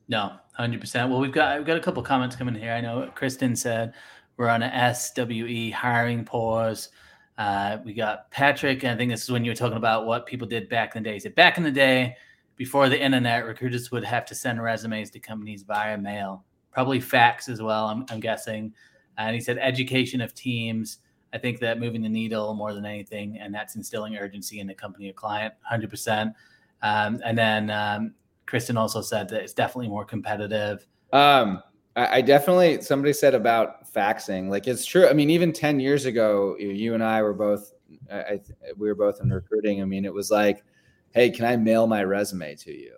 no, 0.09 0.33
hundred 0.53 0.81
percent. 0.81 1.09
Well, 1.09 1.19
we've 1.19 1.31
got 1.31 1.57
we've 1.57 1.65
got 1.65 1.77
a 1.77 1.81
couple 1.81 2.03
comments 2.03 2.35
coming 2.35 2.53
here. 2.53 2.73
I 2.73 2.81
know 2.81 3.09
Kristen 3.15 3.55
said 3.55 3.93
we're 4.37 4.49
on 4.49 4.61
a 4.61 4.93
SWE 4.93 5.71
hiring 5.71 6.25
pause. 6.25 6.89
Uh, 7.37 7.77
we 7.83 7.93
got 7.93 8.29
Patrick, 8.31 8.83
and 8.83 8.91
I 8.91 8.97
think 8.97 9.11
this 9.11 9.23
is 9.23 9.31
when 9.31 9.43
you 9.43 9.51
were 9.51 9.55
talking 9.55 9.77
about 9.77 10.05
what 10.05 10.25
people 10.25 10.47
did 10.47 10.69
back 10.69 10.95
in 10.95 11.03
the 11.03 11.09
day. 11.09 11.13
He 11.15 11.19
Said 11.21 11.35
back 11.35 11.57
in 11.57 11.63
the 11.63 11.71
day, 11.71 12.15
before 12.57 12.89
the 12.89 13.01
internet, 13.01 13.45
recruiters 13.45 13.91
would 13.91 14.03
have 14.03 14.25
to 14.25 14.35
send 14.35 14.61
resumes 14.61 15.09
to 15.11 15.19
companies 15.19 15.63
via 15.63 15.97
mail, 15.97 16.45
probably 16.71 16.99
fax 16.99 17.49
as 17.49 17.61
well. 17.61 17.87
I'm, 17.87 18.05
I'm 18.09 18.19
guessing. 18.19 18.73
And 19.17 19.35
he 19.35 19.41
said 19.41 19.57
education 19.57 20.21
of 20.21 20.33
teams 20.33 20.99
I 21.35 21.37
think 21.37 21.59
that 21.59 21.81
moving 21.81 22.01
the 22.01 22.07
needle 22.07 22.53
more 22.53 22.73
than 22.73 22.85
anything, 22.85 23.37
and 23.39 23.53
that's 23.53 23.75
instilling 23.75 24.15
urgency 24.15 24.61
in 24.61 24.67
the 24.67 24.73
company 24.73 25.09
or 25.09 25.13
client, 25.13 25.53
100%. 25.69 26.33
Um, 26.81 27.21
and 27.25 27.37
then 27.37 27.69
um, 27.69 28.13
Kristen 28.45 28.77
also 28.77 29.01
said 29.01 29.27
that 29.29 29.41
it's 29.41 29.51
definitely 29.51 29.89
more 29.89 30.05
competitive. 30.05 30.87
Um, 31.11 31.61
I, 31.97 32.17
I, 32.17 32.21
definitely, 32.21 32.81
somebody 32.81 33.11
said 33.11 33.35
about 33.35 33.91
faxing, 33.91 34.47
like 34.47 34.65
it's 34.65 34.85
true. 34.85 35.09
I 35.09 35.13
mean, 35.13 35.29
even 35.29 35.51
10 35.51 35.81
years 35.81 36.05
ago, 36.05 36.55
you 36.57 36.93
and 36.93 37.03
I 37.03 37.21
were 37.21 37.33
both, 37.33 37.73
I, 38.09 38.39
we 38.77 38.87
were 38.87 38.95
both 38.95 39.19
in 39.21 39.29
recruiting. 39.29 39.81
I 39.81 39.85
mean, 39.85 40.05
it 40.05 40.13
was 40.13 40.31
like, 40.31 40.63
hey, 41.11 41.31
can 41.31 41.43
I 41.43 41.57
mail 41.57 41.85
my 41.85 42.05
resume 42.05 42.55
to 42.55 42.71
you? 42.71 42.93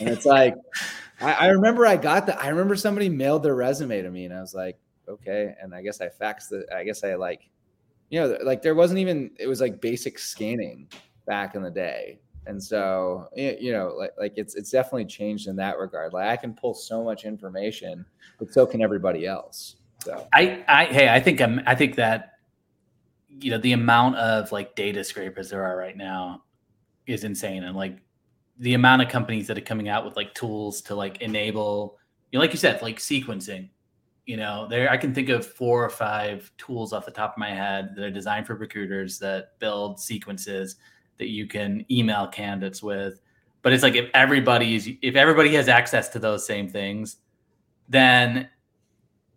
And 0.00 0.08
it's 0.10 0.26
like, 0.26 0.54
I, 1.20 1.32
I 1.32 1.46
remember 1.46 1.86
I 1.86 1.96
got 1.96 2.26
that. 2.26 2.42
I 2.42 2.48
remember 2.48 2.76
somebody 2.76 3.08
mailed 3.08 3.42
their 3.42 3.54
resume 3.54 4.02
to 4.02 4.10
me, 4.10 4.26
and 4.26 4.34
I 4.34 4.40
was 4.42 4.52
like, 4.52 4.76
okay. 5.08 5.54
And 5.62 5.74
I 5.74 5.80
guess 5.80 6.00
I 6.00 6.08
faxed 6.08 6.52
it. 6.52 6.66
I 6.74 6.84
guess 6.84 7.04
I 7.04 7.14
like 7.14 7.48
you 8.10 8.20
know, 8.20 8.38
like 8.42 8.62
there 8.62 8.74
wasn't 8.74 8.98
even 8.98 9.30
it 9.38 9.46
was 9.46 9.60
like 9.60 9.80
basic 9.80 10.18
scanning 10.18 10.88
back 11.26 11.54
in 11.54 11.62
the 11.62 11.70
day. 11.70 12.20
And 12.46 12.62
so, 12.62 13.28
you 13.34 13.72
know, 13.72 13.94
like, 13.96 14.12
like 14.18 14.32
it's 14.36 14.54
it's 14.54 14.70
definitely 14.70 15.06
changed 15.06 15.48
in 15.48 15.56
that 15.56 15.78
regard. 15.78 16.12
Like 16.12 16.28
I 16.28 16.36
can 16.36 16.52
pull 16.54 16.74
so 16.74 17.02
much 17.02 17.24
information, 17.24 18.04
but 18.38 18.52
so 18.52 18.66
can 18.66 18.82
everybody 18.82 19.26
else. 19.26 19.76
So 20.02 20.26
I, 20.34 20.62
I 20.68 20.84
hey, 20.84 21.08
I 21.08 21.20
think 21.20 21.40
I'm 21.40 21.62
I 21.66 21.74
think 21.74 21.96
that 21.96 22.32
you 23.28 23.50
know 23.50 23.58
the 23.58 23.72
amount 23.72 24.16
of 24.16 24.52
like 24.52 24.76
data 24.76 25.02
scrapers 25.02 25.50
there 25.50 25.64
are 25.64 25.76
right 25.76 25.96
now 25.96 26.42
is 27.06 27.24
insane, 27.24 27.64
and 27.64 27.74
like 27.74 27.98
the 28.58 28.74
amount 28.74 29.02
of 29.02 29.08
companies 29.08 29.46
that 29.46 29.58
are 29.58 29.62
coming 29.62 29.88
out 29.88 30.04
with 30.04 30.16
like 30.16 30.34
tools 30.34 30.82
to 30.82 30.94
like 30.94 31.22
enable, 31.22 31.98
you 32.30 32.38
know, 32.38 32.42
like 32.42 32.52
you 32.52 32.58
said, 32.58 32.80
like 32.82 32.98
sequencing, 32.98 33.68
you 34.26 34.36
know 34.36 34.66
there 34.68 34.90
i 34.90 34.96
can 34.96 35.12
think 35.12 35.28
of 35.28 35.46
four 35.46 35.84
or 35.84 35.90
five 35.90 36.50
tools 36.56 36.92
off 36.92 37.04
the 37.04 37.10
top 37.10 37.32
of 37.32 37.38
my 37.38 37.50
head 37.50 37.90
that 37.94 38.04
are 38.04 38.10
designed 38.10 38.46
for 38.46 38.54
recruiters 38.54 39.18
that 39.18 39.58
build 39.58 40.00
sequences 40.00 40.76
that 41.18 41.28
you 41.28 41.46
can 41.46 41.84
email 41.90 42.26
candidates 42.26 42.82
with. 42.82 43.20
But 43.62 43.72
it's 43.72 43.82
like 43.82 43.94
if 43.94 44.10
everybody 44.12 44.74
is 44.74 44.90
if 45.00 45.16
everybody 45.16 45.54
has 45.54 45.68
access 45.68 46.08
to 46.10 46.18
those 46.18 46.46
same 46.46 46.68
things 46.68 47.16
then 47.88 48.48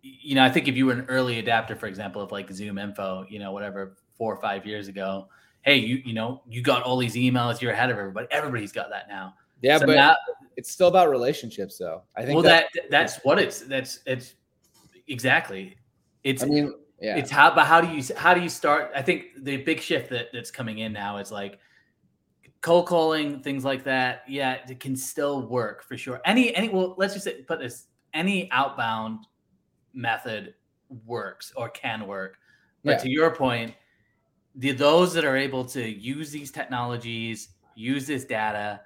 you 0.02 0.34
know 0.34 0.44
i 0.44 0.50
think 0.50 0.68
if 0.68 0.76
you 0.76 0.86
were 0.86 0.92
an 0.92 1.06
early 1.08 1.38
adapter 1.38 1.74
for 1.74 1.86
example 1.86 2.20
of 2.20 2.30
like 2.30 2.50
zoom 2.50 2.78
info 2.78 3.24
you 3.28 3.38
know 3.38 3.52
whatever 3.52 3.96
four 4.16 4.34
or 4.34 4.40
five 4.40 4.66
years 4.66 4.88
ago 4.88 5.28
hey 5.62 5.76
you 5.76 5.96
you 6.04 6.12
know 6.12 6.42
you 6.48 6.62
got 6.62 6.82
all 6.82 6.96
these 6.96 7.14
emails 7.14 7.60
you're 7.60 7.72
ahead 7.72 7.90
of 7.90 7.98
everybody 7.98 8.26
everybody's 8.30 8.72
got 8.72 8.90
that 8.90 9.08
now. 9.08 9.34
Yeah 9.62 9.78
so 9.78 9.86
but 9.86 9.96
now, 9.96 10.16
it's 10.56 10.70
still 10.70 10.88
about 10.88 11.08
relationships 11.08 11.78
though. 11.78 12.02
I 12.16 12.22
think 12.24 12.34
well 12.34 12.42
that, 12.42 12.66
that 12.74 12.90
that's 12.90 13.16
what 13.24 13.38
it's 13.38 13.60
that's 13.60 14.00
it's 14.06 14.34
exactly. 15.08 15.76
It's 16.24 16.42
I 16.42 16.46
mean, 16.46 16.72
yeah. 17.00 17.16
It's 17.16 17.30
how 17.30 17.54
but 17.54 17.66
how 17.66 17.80
do 17.80 17.88
you 17.88 18.02
how 18.16 18.34
do 18.34 18.40
you 18.40 18.48
start? 18.48 18.90
I 18.94 19.02
think 19.02 19.26
the 19.42 19.58
big 19.58 19.80
shift 19.80 20.10
that 20.10 20.26
that's 20.32 20.50
coming 20.50 20.78
in 20.78 20.92
now 20.92 21.18
is 21.18 21.30
like 21.30 21.60
cold 22.60 22.86
calling 22.86 23.40
things 23.40 23.64
like 23.64 23.84
that. 23.84 24.22
Yeah, 24.26 24.58
it 24.68 24.80
can 24.80 24.96
still 24.96 25.46
work 25.46 25.84
for 25.84 25.96
sure. 25.96 26.20
Any 26.24 26.54
any 26.56 26.68
well, 26.68 26.94
let's 26.98 27.14
just 27.14 27.24
say, 27.24 27.42
put 27.42 27.60
this 27.60 27.86
any 28.14 28.50
outbound 28.50 29.26
method 29.94 30.54
works 31.06 31.52
or 31.54 31.68
can 31.68 32.06
work. 32.06 32.38
But 32.82 32.92
yeah. 32.92 32.98
to 32.98 33.10
your 33.10 33.34
point, 33.34 33.74
the 34.56 34.72
those 34.72 35.14
that 35.14 35.24
are 35.24 35.36
able 35.36 35.64
to 35.66 35.88
use 35.88 36.32
these 36.32 36.50
technologies, 36.50 37.50
use 37.76 38.08
this 38.08 38.24
data, 38.24 38.80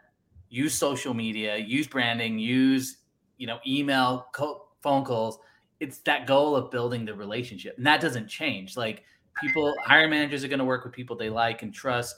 use 0.50 0.74
social 0.74 1.14
media, 1.14 1.56
use 1.56 1.86
branding, 1.86 2.38
use 2.38 2.98
you 3.38 3.46
know 3.46 3.58
email, 3.66 4.26
co- 4.34 4.68
phone 4.82 5.02
calls 5.02 5.38
it's 5.82 5.98
that 5.98 6.26
goal 6.26 6.56
of 6.56 6.70
building 6.70 7.04
the 7.04 7.14
relationship 7.14 7.76
and 7.76 7.86
that 7.86 8.00
doesn't 8.00 8.28
change 8.28 8.76
like 8.76 9.02
people 9.40 9.74
hiring 9.84 10.10
managers 10.10 10.44
are 10.44 10.48
going 10.48 10.58
to 10.58 10.64
work 10.64 10.84
with 10.84 10.92
people 10.92 11.16
they 11.16 11.30
like 11.30 11.62
and 11.62 11.74
trust 11.74 12.16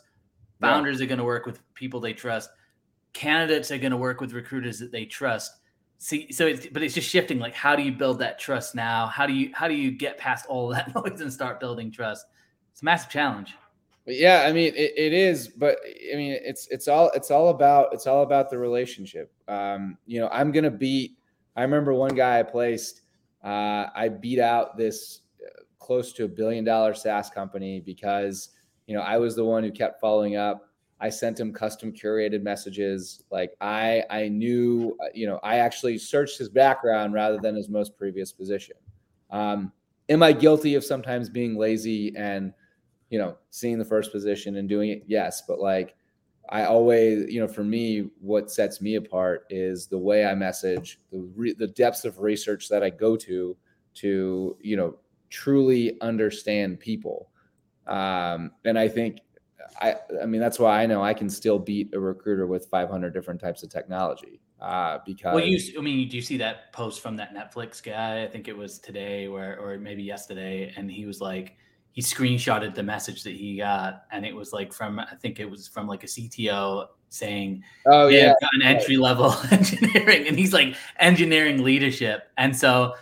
founders 0.60 0.98
yeah. 0.98 1.04
are 1.04 1.08
going 1.08 1.18
to 1.18 1.24
work 1.24 1.46
with 1.46 1.60
people 1.74 1.98
they 1.98 2.12
trust 2.12 2.50
candidates 3.14 3.70
are 3.70 3.78
going 3.78 3.92
to 3.92 3.96
work 3.96 4.20
with 4.20 4.32
recruiters 4.32 4.78
that 4.80 4.92
they 4.92 5.06
trust. 5.06 5.52
See 5.98 6.30
so 6.32 6.46
it's 6.46 6.66
but 6.66 6.82
it's 6.82 6.92
just 6.92 7.08
shifting 7.08 7.38
like 7.38 7.54
how 7.54 7.74
do 7.74 7.82
you 7.82 7.92
build 7.92 8.18
that 8.18 8.38
trust 8.38 8.74
now? 8.74 9.06
How 9.06 9.26
do 9.26 9.32
you 9.32 9.50
how 9.54 9.68
do 9.68 9.74
you 9.74 9.90
get 9.92 10.18
past 10.18 10.44
all 10.46 10.68
that 10.68 10.94
noise 10.94 11.20
and 11.20 11.32
start 11.32 11.60
building 11.60 11.90
trust? 11.90 12.26
It's 12.72 12.82
a 12.82 12.84
massive 12.84 13.10
challenge. 13.10 13.54
Yeah 14.06 14.44
i 14.46 14.52
mean 14.52 14.74
it, 14.76 14.92
it 14.98 15.14
is 15.14 15.48
but 15.48 15.78
i 16.12 16.16
mean 16.16 16.38
it's 16.42 16.68
it's 16.68 16.88
all 16.88 17.10
it's 17.14 17.30
all 17.30 17.48
about 17.48 17.94
it's 17.94 18.06
all 18.06 18.22
about 18.22 18.50
the 18.50 18.58
relationship. 18.58 19.32
Um 19.48 19.96
you 20.04 20.20
know 20.20 20.28
i'm 20.30 20.52
gonna 20.52 20.70
beat 20.70 21.16
i 21.56 21.62
remember 21.62 21.94
one 21.94 22.14
guy 22.14 22.38
i 22.38 22.42
placed 22.42 23.00
uh, 23.44 23.90
I 23.94 24.08
beat 24.08 24.40
out 24.40 24.76
this 24.76 25.20
uh, 25.44 25.62
close 25.78 26.12
to 26.14 26.24
a 26.24 26.28
billion 26.28 26.64
dollar 26.64 26.94
SaaS 26.94 27.28
company 27.28 27.80
because 27.80 28.50
you 28.86 28.96
know 28.96 29.02
I 29.02 29.18
was 29.18 29.36
the 29.36 29.44
one 29.44 29.62
who 29.62 29.70
kept 29.70 30.00
following 30.00 30.36
up. 30.36 30.70
I 31.00 31.10
sent 31.10 31.38
him 31.38 31.52
custom 31.52 31.92
curated 31.92 32.42
messages. 32.42 33.22
Like 33.30 33.52
I 33.60 34.02
I 34.08 34.28
knew 34.28 34.96
uh, 35.02 35.08
you 35.14 35.26
know 35.26 35.38
I 35.42 35.56
actually 35.56 35.98
searched 35.98 36.38
his 36.38 36.48
background 36.48 37.12
rather 37.12 37.38
than 37.38 37.54
his 37.54 37.68
most 37.68 37.96
previous 37.98 38.32
position. 38.32 38.76
Um, 39.30 39.72
am 40.08 40.22
I 40.22 40.32
guilty 40.32 40.74
of 40.74 40.84
sometimes 40.84 41.28
being 41.28 41.56
lazy 41.56 42.16
and 42.16 42.52
you 43.10 43.18
know 43.18 43.36
seeing 43.50 43.78
the 43.78 43.84
first 43.84 44.10
position 44.10 44.56
and 44.56 44.68
doing 44.68 44.88
it? 44.88 45.02
Yes, 45.06 45.42
but 45.46 45.60
like 45.60 45.94
I 46.54 46.66
always, 46.66 47.28
you 47.32 47.40
know, 47.40 47.48
for 47.48 47.64
me, 47.64 48.10
what 48.20 48.48
sets 48.48 48.80
me 48.80 48.94
apart 48.94 49.44
is 49.50 49.88
the 49.88 49.98
way 49.98 50.24
I 50.24 50.36
message, 50.36 51.00
the 51.10 51.18
re- 51.34 51.52
the 51.52 51.66
depths 51.66 52.04
of 52.04 52.20
research 52.20 52.68
that 52.68 52.80
I 52.80 52.90
go 52.90 53.16
to, 53.16 53.56
to 53.94 54.56
you 54.60 54.76
know, 54.76 54.94
truly 55.30 56.00
understand 56.00 56.78
people. 56.78 57.30
Um, 57.88 58.52
and 58.64 58.78
I 58.78 58.86
think, 58.86 59.18
I, 59.80 59.96
I 60.22 60.26
mean, 60.26 60.40
that's 60.40 60.60
why 60.60 60.80
I 60.80 60.86
know 60.86 61.02
I 61.02 61.12
can 61.12 61.28
still 61.28 61.58
beat 61.58 61.92
a 61.92 61.98
recruiter 61.98 62.46
with 62.46 62.66
500 62.66 63.12
different 63.12 63.40
types 63.40 63.64
of 63.64 63.70
technology. 63.70 64.40
Uh, 64.60 65.00
because 65.04 65.34
well, 65.34 65.44
you, 65.44 65.58
I 65.76 65.82
mean, 65.82 66.08
do 66.08 66.14
you 66.14 66.22
see 66.22 66.36
that 66.36 66.72
post 66.72 67.00
from 67.00 67.16
that 67.16 67.34
Netflix 67.34 67.82
guy? 67.82 68.22
I 68.22 68.28
think 68.28 68.46
it 68.46 68.56
was 68.56 68.78
today, 68.78 69.26
where 69.26 69.58
or 69.58 69.76
maybe 69.76 70.04
yesterday, 70.04 70.72
and 70.76 70.88
he 70.88 71.04
was 71.04 71.20
like 71.20 71.56
he 71.94 72.02
screenshotted 72.02 72.74
the 72.74 72.82
message 72.82 73.22
that 73.22 73.34
he 73.34 73.56
got 73.56 74.04
and 74.12 74.26
it 74.26 74.34
was 74.34 74.52
like 74.52 74.72
from 74.72 75.00
i 75.00 75.14
think 75.22 75.40
it 75.40 75.48
was 75.48 75.66
from 75.66 75.86
like 75.86 76.04
a 76.04 76.06
cto 76.06 76.86
saying 77.08 77.62
oh 77.86 78.08
yeah 78.08 78.34
got 78.40 78.50
an 78.54 78.62
entry 78.62 78.96
level 78.96 79.34
engineering 79.50 80.26
and 80.26 80.38
he's 80.38 80.52
like 80.52 80.74
engineering 80.98 81.62
leadership. 81.62 82.30
And 82.36 82.56
so 82.56 82.94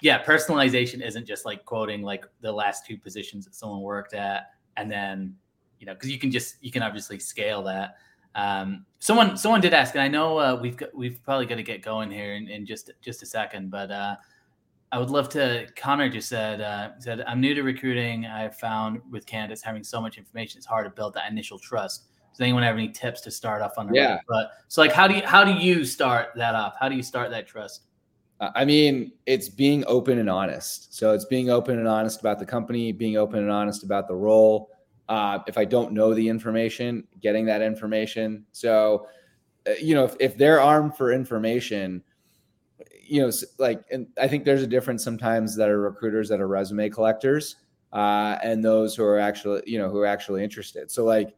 yeah, 0.00 0.22
personalization 0.22 1.04
isn't 1.04 1.26
just 1.26 1.44
like 1.44 1.64
quoting 1.64 2.02
like 2.02 2.26
the 2.40 2.52
last 2.52 2.86
two 2.86 2.98
positions 2.98 3.44
that 3.46 3.54
someone 3.54 3.80
worked 3.80 4.14
at, 4.14 4.50
and 4.76 4.90
then 4.90 5.36
you 5.78 5.86
know, 5.86 5.94
because 5.94 6.10
you 6.10 6.18
can 6.18 6.30
just 6.30 6.56
you 6.60 6.70
can 6.70 6.82
obviously 6.82 7.18
scale 7.18 7.62
that. 7.64 7.96
Um, 8.34 8.84
someone 8.98 9.36
someone 9.36 9.60
did 9.60 9.72
ask, 9.72 9.94
and 9.94 10.02
I 10.02 10.08
know 10.08 10.38
uh, 10.38 10.58
we've 10.60 10.76
got, 10.76 10.94
we've 10.94 11.22
probably 11.22 11.46
got 11.46 11.56
to 11.56 11.62
get 11.62 11.82
going 11.82 12.10
here 12.10 12.34
in, 12.34 12.48
in 12.48 12.66
just 12.66 12.90
just 13.00 13.22
a 13.22 13.26
second, 13.26 13.70
but 13.70 13.90
uh, 13.90 14.16
I 14.94 14.98
would 14.98 15.10
love 15.10 15.28
to. 15.30 15.66
Connor 15.74 16.08
just 16.08 16.28
said 16.28 16.60
uh, 16.60 16.90
said 17.00 17.24
I'm 17.26 17.40
new 17.40 17.52
to 17.52 17.64
recruiting. 17.64 18.26
I 18.26 18.48
found 18.48 19.00
with 19.10 19.26
candidates 19.26 19.60
having 19.60 19.82
so 19.82 20.00
much 20.00 20.18
information, 20.18 20.58
it's 20.58 20.66
hard 20.66 20.86
to 20.86 20.90
build 20.90 21.14
that 21.14 21.28
initial 21.28 21.58
trust. 21.58 22.04
Does 22.30 22.40
anyone 22.40 22.62
have 22.62 22.76
any 22.76 22.90
tips 22.90 23.20
to 23.22 23.32
start 23.32 23.60
off 23.60 23.72
on? 23.76 23.92
Yeah. 23.92 24.18
But 24.28 24.52
so 24.68 24.82
like, 24.82 24.92
how 24.92 25.08
do 25.08 25.14
you 25.16 25.22
how 25.26 25.42
do 25.42 25.50
you 25.50 25.84
start 25.84 26.28
that 26.36 26.54
off? 26.54 26.74
How 26.78 26.88
do 26.88 26.94
you 26.94 27.02
start 27.02 27.32
that 27.32 27.48
trust? 27.48 27.86
I 28.40 28.64
mean, 28.64 29.10
it's 29.26 29.48
being 29.48 29.82
open 29.88 30.20
and 30.20 30.30
honest. 30.30 30.94
So 30.94 31.12
it's 31.12 31.24
being 31.24 31.50
open 31.50 31.80
and 31.80 31.88
honest 31.88 32.20
about 32.20 32.38
the 32.38 32.46
company, 32.46 32.92
being 32.92 33.16
open 33.16 33.40
and 33.40 33.50
honest 33.50 33.82
about 33.82 34.06
the 34.06 34.14
role. 34.14 34.70
Uh, 35.08 35.40
if 35.48 35.58
I 35.58 35.64
don't 35.64 35.92
know 35.92 36.14
the 36.14 36.28
information, 36.28 37.04
getting 37.20 37.44
that 37.46 37.62
information. 37.62 38.46
So, 38.52 39.08
uh, 39.66 39.72
you 39.80 39.94
know, 39.96 40.04
if, 40.04 40.14
if 40.20 40.36
they're 40.36 40.60
armed 40.60 40.96
for 40.96 41.12
information, 41.12 42.02
you 43.06 43.22
know, 43.22 43.30
like, 43.58 43.82
and 43.90 44.06
I 44.20 44.28
think 44.28 44.44
there's 44.44 44.62
a 44.62 44.66
difference 44.66 45.04
sometimes 45.04 45.56
that 45.56 45.68
are 45.68 45.80
recruiters 45.80 46.28
that 46.28 46.40
are 46.40 46.48
resume 46.48 46.88
collectors 46.90 47.56
uh, 47.92 48.38
and 48.42 48.64
those 48.64 48.94
who 48.94 49.04
are 49.04 49.18
actually, 49.18 49.62
you 49.66 49.78
know, 49.78 49.88
who 49.88 49.98
are 49.98 50.06
actually 50.06 50.42
interested. 50.42 50.90
So, 50.90 51.04
like, 51.04 51.34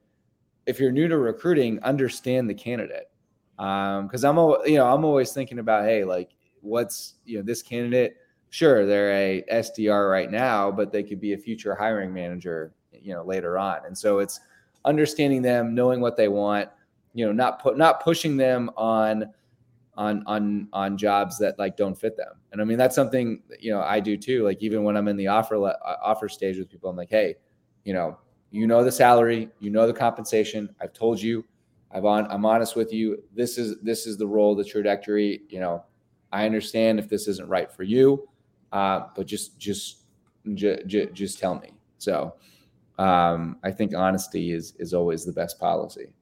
if 0.65 0.81
you're 0.81 0.93
new 0.93 1.07
to 1.09 1.19
recruiting, 1.19 1.81
understand 1.83 2.49
the 2.49 2.55
candidate. 2.55 3.11
Um, 3.59 4.09
cause 4.09 4.25
I'm, 4.25 4.37
you 4.67 4.77
know, 4.77 4.87
I'm 4.87 5.05
always 5.05 5.33
thinking 5.33 5.59
about, 5.59 5.85
Hey, 5.85 6.05
like, 6.05 6.31
what's, 6.61 7.15
you 7.25 7.39
know, 7.39 7.45
this 7.45 7.63
candidate, 7.63 8.17
sure, 8.51 8.87
they're 8.87 9.13
a 9.13 9.45
SDR 9.53 10.11
right 10.11 10.31
now, 10.31 10.71
but 10.71 10.93
they 10.93 11.03
could 11.03 11.21
be 11.21 11.35
a 11.35 11.39
future 11.39 11.75
hiring 11.75 12.13
manager, 12.13 12.73
you 12.91 13.15
know, 13.15 13.23
later 13.23 13.59
on. 13.59 13.79
And 13.87 13.97
so 13.97 14.19
it's 14.19 14.41
understanding 14.85 15.43
them, 15.43 15.75
knowing 15.75 16.01
what 16.01 16.17
they 16.17 16.29
want, 16.29 16.69
you 17.15 17.25
know, 17.25 17.33
not 17.33 17.63
put, 17.63 17.79
not 17.79 18.03
pushing 18.03 18.37
them 18.37 18.71
on, 18.77 19.33
on, 19.97 20.23
on, 20.27 20.69
on 20.73 20.97
jobs 20.99 21.39
that 21.39 21.59
like 21.59 21.77
don't 21.77 21.95
fit 21.99 22.17
them. 22.17 22.35
And 22.53 22.61
I 22.61 22.65
mean, 22.65 22.79
that's 22.79 22.95
something, 22.95 23.43
you 23.59 23.71
know, 23.73 23.81
I 23.81 24.01
do 24.01 24.17
too. 24.17 24.45
Like 24.45 24.63
even 24.63 24.85
when 24.85 24.97
I'm 24.97 25.09
in 25.09 25.17
the 25.17 25.29
offer, 25.29 25.57
uh, 25.57 25.75
offer 26.03 26.29
stage 26.29 26.59
with 26.59 26.69
people, 26.71 26.91
I'm 26.91 26.97
like, 26.97 27.11
Hey, 27.11 27.37
you 27.85 27.95
know, 27.95 28.19
you 28.51 28.67
know 28.67 28.85
the 28.85 28.93
salary, 28.93 29.51
you 29.61 29.71
know 29.71 29.87
the 29.87 29.93
compensation. 29.93 30.75
I've 30.81 30.93
told 30.93 31.21
you, 31.21 31.45
I've 31.91 32.05
on, 32.05 32.31
I'm 32.31 32.45
honest 32.45 32.77
with 32.77 32.93
you. 32.93 33.23
This 33.35 33.59
is 33.59 33.79
this 33.81 34.07
is 34.07 34.17
the 34.17 34.27
role, 34.27 34.55
the 34.55 34.65
trajectory. 34.65 35.43
You 35.49 35.61
know, 35.61 35.85
I 36.33 36.45
understand 36.45 36.99
if 36.99 37.09
this 37.09 37.29
isn't 37.29 37.49
right 37.49 37.71
for 37.71 37.83
you, 37.83 38.29
uh, 38.73 39.01
but 39.15 39.27
just 39.27 39.59
just 39.59 39.99
j- 40.55 40.83
j- 40.87 41.11
just 41.13 41.39
tell 41.39 41.59
me. 41.59 41.73
So 41.99 42.35
um, 42.99 43.59
I 43.63 43.71
think 43.71 43.95
honesty 43.95 44.53
is 44.53 44.75
is 44.79 44.95
always 44.95 45.25
the 45.25 45.33
best 45.33 45.59
policy. 45.59 46.13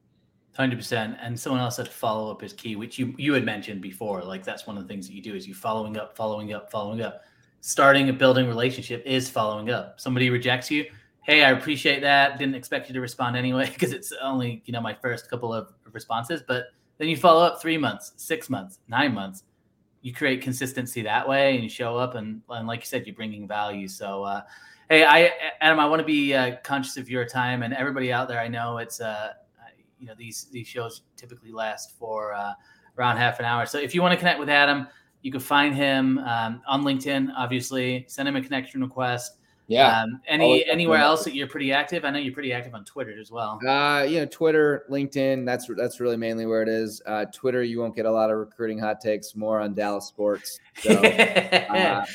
Hundred 0.55 0.77
percent. 0.77 1.17
And 1.21 1.39
someone 1.39 1.61
else 1.61 1.75
said 1.75 1.87
follow 1.87 2.31
up 2.31 2.41
is 2.43 2.53
key, 2.53 2.75
which 2.75 2.97
you 2.97 3.13
you 3.17 3.33
had 3.33 3.43
mentioned 3.43 3.81
before. 3.81 4.23
Like 4.23 4.43
that's 4.43 4.65
one 4.65 4.77
of 4.77 4.83
the 4.83 4.87
things 4.87 5.07
that 5.07 5.13
you 5.13 5.21
do 5.21 5.35
is 5.35 5.47
you 5.47 5.53
following 5.53 5.97
up, 5.97 6.15
following 6.15 6.53
up, 6.53 6.71
following 6.71 7.01
up. 7.01 7.23
Starting 7.61 8.09
a 8.09 8.13
building 8.13 8.47
relationship 8.47 9.01
is 9.05 9.29
following 9.29 9.71
up. 9.71 9.99
Somebody 9.99 10.29
rejects 10.29 10.69
you 10.69 10.85
hey, 11.25 11.43
I 11.43 11.51
appreciate 11.51 12.01
that. 12.01 12.37
Didn't 12.37 12.53
expect 12.53 12.87
you 12.87 12.93
to 12.93 13.01
respond 13.01 13.35
anyway 13.35 13.69
because 13.73 13.91
it's 13.91 14.13
only 14.21 14.61
you 14.65 14.73
know 14.73 14.81
my 14.81 14.93
first 14.93 15.29
couple 15.29 15.53
of 15.53 15.73
responses. 15.91 16.41
But 16.47 16.65
then 16.97 17.09
you 17.09 17.17
follow 17.17 17.43
up 17.43 17.61
three 17.61 17.77
months, 17.77 18.13
six 18.15 18.49
months, 18.49 18.79
nine 18.87 19.13
months. 19.13 19.43
You 20.01 20.13
create 20.13 20.41
consistency 20.41 21.01
that 21.01 21.27
way, 21.27 21.55
and 21.55 21.63
you 21.63 21.69
show 21.69 21.97
up, 21.97 22.13
and, 22.13 22.41
and 22.49 22.67
like 22.67 22.81
you 22.81 22.85
said, 22.85 23.07
you're 23.07 23.15
bringing 23.15 23.47
value. 23.47 23.87
So, 23.87 24.23
uh, 24.23 24.41
hey, 24.87 25.03
I 25.03 25.31
Adam, 25.61 25.79
I 25.79 25.87
want 25.87 25.99
to 25.99 26.05
be 26.05 26.33
uh, 26.33 26.57
conscious 26.63 26.95
of 26.95 27.09
your 27.09 27.25
time 27.25 27.63
and 27.63 27.73
everybody 27.73 28.13
out 28.13 28.27
there. 28.27 28.39
I 28.39 28.47
know 28.47 28.77
it's 28.77 29.01
uh, 29.01 29.33
you 30.05 30.11
know 30.11 30.15
these 30.15 30.45
these 30.51 30.67
shows 30.67 31.01
typically 31.17 31.51
last 31.51 31.97
for 31.97 32.31
uh, 32.35 32.53
around 32.99 33.17
half 33.17 33.39
an 33.39 33.45
hour. 33.45 33.65
So 33.65 33.79
if 33.79 33.95
you 33.95 34.03
want 34.03 34.11
to 34.11 34.17
connect 34.17 34.39
with 34.39 34.49
Adam, 34.49 34.87
you 35.23 35.31
can 35.31 35.41
find 35.41 35.73
him 35.73 36.19
um, 36.19 36.61
on 36.67 36.83
LinkedIn. 36.83 37.31
Obviously, 37.35 38.05
send 38.07 38.27
him 38.27 38.35
a 38.35 38.41
connection 38.41 38.81
request. 38.81 39.39
Yeah. 39.67 40.03
Um, 40.03 40.21
any 40.27 40.63
anywhere 40.65 40.99
else 40.99 41.23
that 41.23 41.33
you're 41.33 41.47
pretty 41.47 41.73
active? 41.73 42.05
I 42.05 42.11
know 42.11 42.19
you're 42.19 42.35
pretty 42.35 42.53
active 42.53 42.75
on 42.75 42.85
Twitter 42.85 43.19
as 43.19 43.31
well. 43.31 43.59
Uh, 43.67 44.03
you 44.03 44.19
know, 44.19 44.27
Twitter, 44.27 44.85
LinkedIn. 44.91 45.43
That's 45.43 45.67
that's 45.75 45.99
really 45.99 46.17
mainly 46.17 46.45
where 46.45 46.61
it 46.61 46.69
is. 46.69 47.01
Uh, 47.07 47.25
Twitter, 47.33 47.63
you 47.63 47.79
won't 47.79 47.95
get 47.95 48.05
a 48.05 48.11
lot 48.11 48.29
of 48.29 48.37
recruiting 48.37 48.77
hot 48.77 49.01
takes. 49.01 49.35
More 49.35 49.59
on 49.59 49.73
Dallas 49.73 50.05
sports. 50.05 50.59
So, 50.81 50.91
uh, 50.93 52.05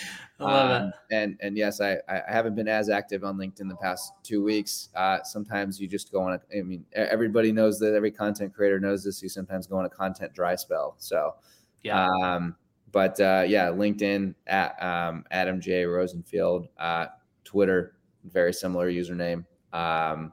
um, 0.40 0.92
and 1.10 1.36
and 1.40 1.56
yes, 1.56 1.80
I 1.80 1.98
I 2.08 2.22
haven't 2.28 2.54
been 2.54 2.68
as 2.68 2.88
active 2.88 3.24
on 3.24 3.36
LinkedIn 3.36 3.68
the 3.68 3.76
past 3.76 4.12
two 4.22 4.42
weeks. 4.42 4.88
Uh, 4.94 5.22
sometimes 5.22 5.80
you 5.80 5.86
just 5.86 6.10
go 6.10 6.22
on. 6.22 6.32
A, 6.32 6.58
I 6.58 6.62
mean, 6.62 6.84
everybody 6.92 7.52
knows 7.52 7.78
that. 7.80 7.94
Every 7.94 8.10
content 8.10 8.54
creator 8.54 8.80
knows 8.80 9.04
this. 9.04 9.22
You 9.22 9.28
sometimes 9.28 9.66
go 9.66 9.76
on 9.76 9.84
a 9.84 9.90
content 9.90 10.32
dry 10.32 10.56
spell. 10.56 10.96
So, 10.98 11.34
yeah. 11.82 12.08
Um, 12.22 12.56
but 12.92 13.20
uh, 13.20 13.44
yeah, 13.46 13.66
LinkedIn 13.66 14.34
at 14.46 14.82
um, 14.82 15.24
Adam 15.30 15.60
J 15.60 15.84
Rosenfield. 15.84 16.68
Uh, 16.78 17.06
Twitter, 17.44 17.94
very 18.24 18.52
similar 18.52 18.90
username. 18.90 19.44
Um, 19.72 20.32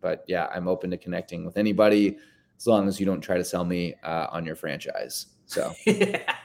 but 0.00 0.24
yeah, 0.28 0.48
I'm 0.54 0.68
open 0.68 0.90
to 0.90 0.96
connecting 0.96 1.44
with 1.44 1.56
anybody 1.56 2.16
as 2.56 2.66
long 2.66 2.88
as 2.88 3.00
you 3.00 3.06
don't 3.06 3.20
try 3.20 3.36
to 3.36 3.44
sell 3.44 3.64
me 3.64 3.94
uh, 4.02 4.26
on 4.30 4.44
your 4.44 4.56
franchise. 4.56 5.26
So. 5.46 5.72
yeah. 5.86 6.34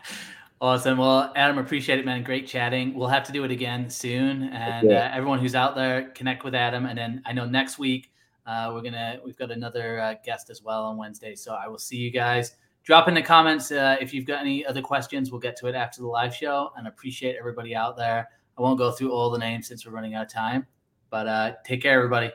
Awesome. 0.63 0.97
Well, 0.97 1.29
Adam, 1.35 1.57
appreciate 1.57 1.99
it, 1.99 2.05
man. 2.05 2.23
Great 2.23 2.47
chatting. 2.47 2.93
We'll 2.93 3.09
have 3.09 3.25
to 3.25 3.33
do 3.33 3.43
it 3.43 3.51
again 3.51 3.89
soon. 3.89 4.43
And 4.43 4.89
uh, 4.89 5.09
everyone 5.11 5.39
who's 5.39 5.55
out 5.55 5.75
there, 5.75 6.11
connect 6.11 6.45
with 6.45 6.55
Adam. 6.55 6.85
And 6.85 6.97
then 6.97 7.21
I 7.25 7.33
know 7.33 7.43
next 7.43 7.77
week 7.77 8.13
uh, 8.47 8.71
we're 8.73 8.81
gonna 8.81 9.19
we've 9.25 9.35
got 9.35 9.51
another 9.51 9.99
uh, 9.99 10.15
guest 10.23 10.49
as 10.49 10.63
well 10.63 10.85
on 10.85 10.95
Wednesday. 10.95 11.35
So 11.35 11.53
I 11.53 11.67
will 11.67 11.77
see 11.77 11.97
you 11.97 12.11
guys. 12.11 12.55
Drop 12.85 13.09
in 13.09 13.13
the 13.13 13.21
comments 13.21 13.73
uh, 13.73 13.97
if 13.99 14.13
you've 14.13 14.25
got 14.25 14.39
any 14.39 14.65
other 14.65 14.81
questions. 14.81 15.31
We'll 15.31 15.41
get 15.41 15.57
to 15.57 15.67
it 15.67 15.75
after 15.75 15.99
the 15.99 16.07
live 16.07 16.33
show. 16.33 16.71
And 16.77 16.87
appreciate 16.87 17.35
everybody 17.37 17.75
out 17.75 17.97
there. 17.97 18.29
I 18.57 18.61
won't 18.61 18.77
go 18.77 18.89
through 18.89 19.11
all 19.11 19.29
the 19.31 19.39
names 19.39 19.67
since 19.67 19.85
we're 19.85 19.91
running 19.91 20.15
out 20.15 20.27
of 20.27 20.31
time. 20.31 20.65
But 21.09 21.27
uh, 21.27 21.51
take 21.65 21.81
care, 21.81 21.97
everybody. 21.97 22.31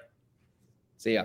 See 0.98 1.14
ya. 1.14 1.24